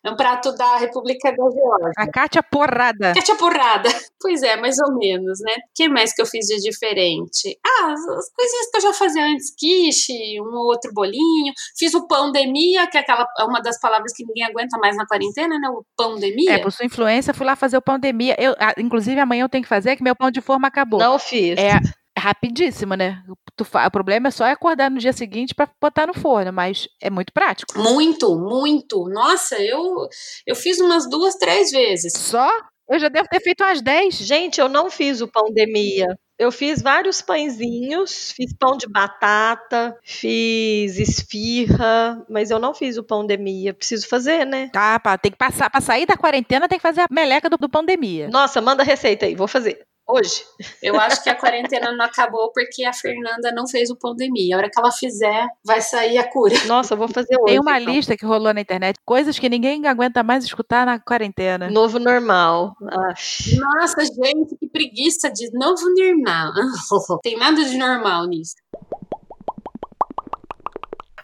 É 0.04 0.10
um 0.10 0.16
prato 0.16 0.52
da 0.54 0.78
República 0.78 1.30
da 1.32 1.50
Geórgia. 1.50 1.92
A 1.98 2.12
Kátia 2.12 2.44
Porrada. 2.44 3.14
Kátia 3.14 3.36
Porrada. 3.36 3.90
Pois 4.20 4.44
é, 4.44 4.56
mais 4.58 4.78
ou 4.80 4.96
menos, 4.98 5.40
né? 5.42 5.54
O 5.54 5.74
que 5.74 5.90
mais 5.90 6.14
que 6.14 6.22
eu 6.22 6.26
fiz 6.26 6.46
de 6.46 6.58
diferente? 6.58 7.58
Ah, 7.66 7.92
as, 7.92 8.08
as 8.08 8.32
coisinhas 8.34 8.70
que 8.72 8.78
eu 8.78 8.82
já 8.82 8.94
fazia 8.94 9.26
antes, 9.26 9.54
quiche, 9.58 10.40
um 10.42 10.56
outro 10.58 10.92
bolinho. 10.94 11.54
Fiz 11.78 11.94
o 11.94 12.08
pandemia, 12.08 12.88
que 12.88 12.98
é 12.98 13.02
aquela, 13.02 13.28
é 13.40 13.44
uma 13.44 13.62
das 13.62 13.80
palavras 13.80 14.14
que 14.14 14.26
ninguém 14.26 14.44
aguenta 14.44 14.78
mais 14.78 14.96
na 14.96 15.06
quarentena, 15.06 15.58
né? 15.60 15.70
O 15.70 15.86
pandemia. 15.96 16.54
É, 16.54 16.60
por 16.60 16.72
sua 16.72 16.86
influência, 16.86 17.34
fui 17.34 17.46
lá 17.46 17.56
fazer 17.56 17.78
o 17.78 17.82
pandemia. 17.82 18.36
Eu, 18.40 18.56
ah, 18.60 18.74
inclusive, 18.78 19.20
amanhã 19.20 19.44
eu 19.44 19.50
tenho 19.50 19.64
que 19.64 19.70
fazer, 19.70 19.96
que 19.96 20.04
meu 20.04 20.16
pão 20.16 20.30
de 20.30 20.42
forma 20.42 20.68
acabou. 20.68 21.00
Não 21.00 21.18
fiz. 21.18 21.58
É, 21.60 21.80
rapidíssimo, 22.18 22.96
né? 22.96 23.24
Tu, 23.56 23.64
o 23.64 23.92
problema 23.92 24.28
é 24.28 24.32
só 24.32 24.46
acordar 24.46 24.90
no 24.90 25.00
dia 25.00 25.14
seguinte 25.14 25.56
para 25.56 25.70
botar 25.82 26.08
no 26.08 26.14
forno, 26.14 26.52
mas 26.52 26.88
é 27.02 27.10
muito 27.10 27.34
prático. 27.34 27.78
Muito, 27.78 28.36
muito. 28.36 29.08
Nossa, 29.10 29.62
eu 29.62 30.08
eu 30.46 30.56
fiz 30.56 30.80
umas 30.80 31.10
duas, 31.10 31.36
três 31.36 31.72
vezes. 31.72 32.14
Só? 32.16 32.50
Eu 32.90 33.00
já 33.00 33.08
devo 33.08 33.28
ter 33.30 33.40
feito 33.40 33.64
umas 33.64 33.82
dez. 33.82 34.16
Gente, 34.16 34.60
eu 34.60 34.68
não 34.68 34.90
fiz 34.90 35.22
o 35.22 35.28
pandemia. 35.28 36.08
Eu 36.38 36.52
fiz 36.52 36.82
vários 36.82 37.22
pãezinhos, 37.22 38.32
fiz 38.32 38.52
pão 38.58 38.76
de 38.76 38.88
batata, 38.88 39.96
fiz 40.04 40.98
esfirra, 40.98 42.26
mas 42.28 42.50
eu 42.50 42.58
não 42.58 42.74
fiz 42.74 42.98
o 42.98 43.04
pandemia. 43.04 43.74
Preciso 43.76 44.10
fazer, 44.10 44.44
né? 44.44 44.70
Tá, 44.74 45.00
pá, 45.00 45.18
tem 45.18 45.32
que 45.32 45.38
passar, 45.38 45.70
para 45.70 45.80
sair 45.80 46.08
da 46.08 46.18
quarentena 46.18 46.68
tem 46.68 46.80
que 46.80 46.84
fazer 46.84 47.02
a 47.02 47.08
meleca 47.12 47.48
do, 47.48 47.58
do 47.58 47.70
pandemia. 47.70 48.28
Nossa, 48.28 48.60
manda 48.60 48.84
receita 48.84 49.28
aí, 49.28 49.36
vou 49.36 49.48
fazer 49.48 49.86
hoje. 50.12 50.44
Eu 50.82 51.00
acho 51.00 51.24
que 51.24 51.30
a 51.30 51.36
quarentena 51.36 51.92
não 51.92 52.06
acabou 52.06 52.52
porque 52.52 52.84
a 52.84 52.94
Fernanda 52.94 53.52
não 53.52 53.68
fez 53.68 53.90
o 53.90 53.96
pandemia. 53.96 54.56
A 54.56 54.60
hora 54.60 54.70
que 54.70 54.80
ela 54.80 54.92
fizer, 54.92 55.48
vai 55.64 55.82
sair 55.82 56.18
a 56.18 56.28
cura. 56.28 56.56
Nossa, 56.66 56.94
eu 56.94 56.98
vou 56.98 57.08
fazer 57.08 57.36
hoje. 57.36 57.46
Tem 57.46 57.60
uma 57.60 57.80
então. 57.80 57.94
lista 57.94 58.18
que 58.18 58.26
rolou 58.26 58.54
na 58.54 58.62
internet, 58.62 58.98
coisas 59.06 59.38
que 59.38 59.50
ninguém 59.50 59.88
aguenta 59.88 60.24
mais 60.24 60.44
escutar 60.44 60.86
na 60.86 61.00
quarentena. 61.00 61.70
Novo 61.70 62.00
normal. 62.00 62.76
Ah. 62.84 63.14
Nossa, 63.58 64.04
gente, 64.06 64.56
que 64.58 64.68
preguiça 64.68 65.30
de 65.32 65.50
novo 65.54 65.84
normal. 65.96 66.52
Tem 67.24 67.38
nada 67.38 67.64
de 67.64 67.78
normal 67.78 68.28
nisso. 68.28 68.56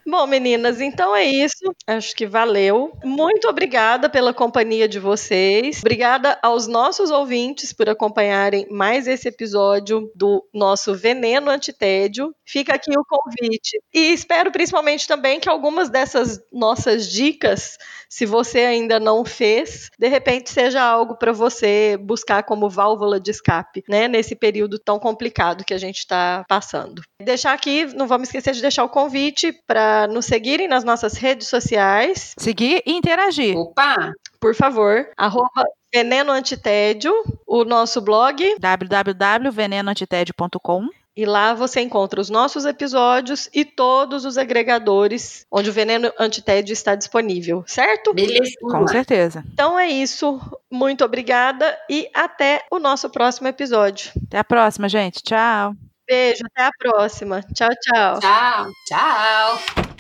Bom, 0.10 0.26
meninas, 0.26 0.80
então 0.80 1.14
é 1.14 1.26
isso. 1.26 1.76
Acho 1.86 2.16
que 2.16 2.26
valeu. 2.26 2.98
Muito 3.04 3.46
obrigada 3.50 4.08
pela 4.08 4.34
companhia 4.34 4.88
de 4.88 5.00
vocês. 5.00 5.80
Obrigada 5.80 6.40
aos 6.42 6.66
nossos 6.66 7.12
ouvintes 7.12 7.74
por 7.74 7.90
acompanharem 7.90 8.66
mais 8.72 9.06
esse 9.06 9.28
episódio 9.28 10.10
do 10.16 10.48
nosso 10.54 10.96
Veneno 10.96 11.52
Antitédio. 11.52 12.34
Fica 12.46 12.76
aqui 12.76 12.98
o 12.98 13.04
convite. 13.04 13.82
E 13.94 14.14
espero 14.14 14.50
principalmente 14.50 15.06
também 15.06 15.42
que 15.42 15.50
algumas 15.50 15.90
dessas 15.90 16.40
nossas 16.54 17.12
dicas, 17.12 17.78
se 18.10 18.26
você 18.26 18.60
ainda 18.60 19.02
não 19.02 19.26
fez, 19.26 19.90
de 20.00 20.08
repente 20.08 20.50
seja 20.50 20.82
algo 20.82 21.18
para 21.18 21.34
você 21.34 21.98
buscar 22.02 22.44
como 22.44 22.70
válvula 22.70 23.20
de 23.20 23.32
escape, 23.32 23.84
né? 23.90 24.08
Nesse 24.08 24.38
período 24.38 24.80
tão 24.80 25.00
complicado 25.00 25.66
que 25.66 25.74
a 25.74 25.78
gente 25.78 25.98
está 25.98 26.46
passando. 26.48 27.02
Deixar 27.22 27.52
aqui, 27.52 27.84
não 27.94 28.08
vamos 28.08 28.30
esquecer 28.30 28.54
de 28.54 28.62
deixar 28.62 28.86
o 28.86 28.90
convite 28.90 29.52
para 29.98 30.08
nos 30.08 30.28
seguirem 30.28 30.68
nas 30.68 30.84
nossas 30.84 31.14
redes 31.14 31.48
sociais. 31.48 32.36
Seguir 32.38 32.84
e 32.86 32.94
interagir. 32.94 33.58
Opa! 33.58 34.14
Por 34.40 34.54
favor, 34.54 35.10
arroba 35.18 35.64
Veneno 35.92 36.32
Antitédio, 36.32 37.12
o 37.48 37.64
nosso 37.64 38.00
blog 38.00 38.56
www.venenoantitédio.com 38.60 40.88
e 41.16 41.26
lá 41.26 41.56
você 41.56 41.82
encontra 41.82 42.22
os 42.22 42.30
nossos 42.30 42.64
episódios 42.66 43.50
e 43.52 43.66
todos 43.66 44.24
os 44.24 44.38
agregadores 44.38 45.48
onde 45.52 45.72
o 45.72 45.74
Veneno 45.74 46.14
Antitédio 46.20 46.74
está 46.74 46.94
disponível, 46.94 47.64
certo? 47.66 48.14
Beleza. 48.14 48.52
Com 48.62 48.88
certeza. 48.88 49.44
Então 49.52 49.80
é 49.80 49.88
isso. 49.88 50.40
Muito 50.70 51.04
obrigada 51.04 51.76
e 51.90 52.08
até 52.14 52.64
o 52.70 52.78
nosso 52.78 53.10
próximo 53.10 53.48
episódio. 53.48 54.12
Até 54.28 54.38
a 54.38 54.44
próxima, 54.44 54.88
gente. 54.88 55.24
Tchau. 55.24 55.74
Beijo, 56.08 56.44
até 56.46 56.64
a 56.64 56.72
próxima. 56.78 57.42
Tchau, 57.54 57.70
tchau. 57.82 58.20
Tchau, 58.20 58.72
tchau. 58.86 59.98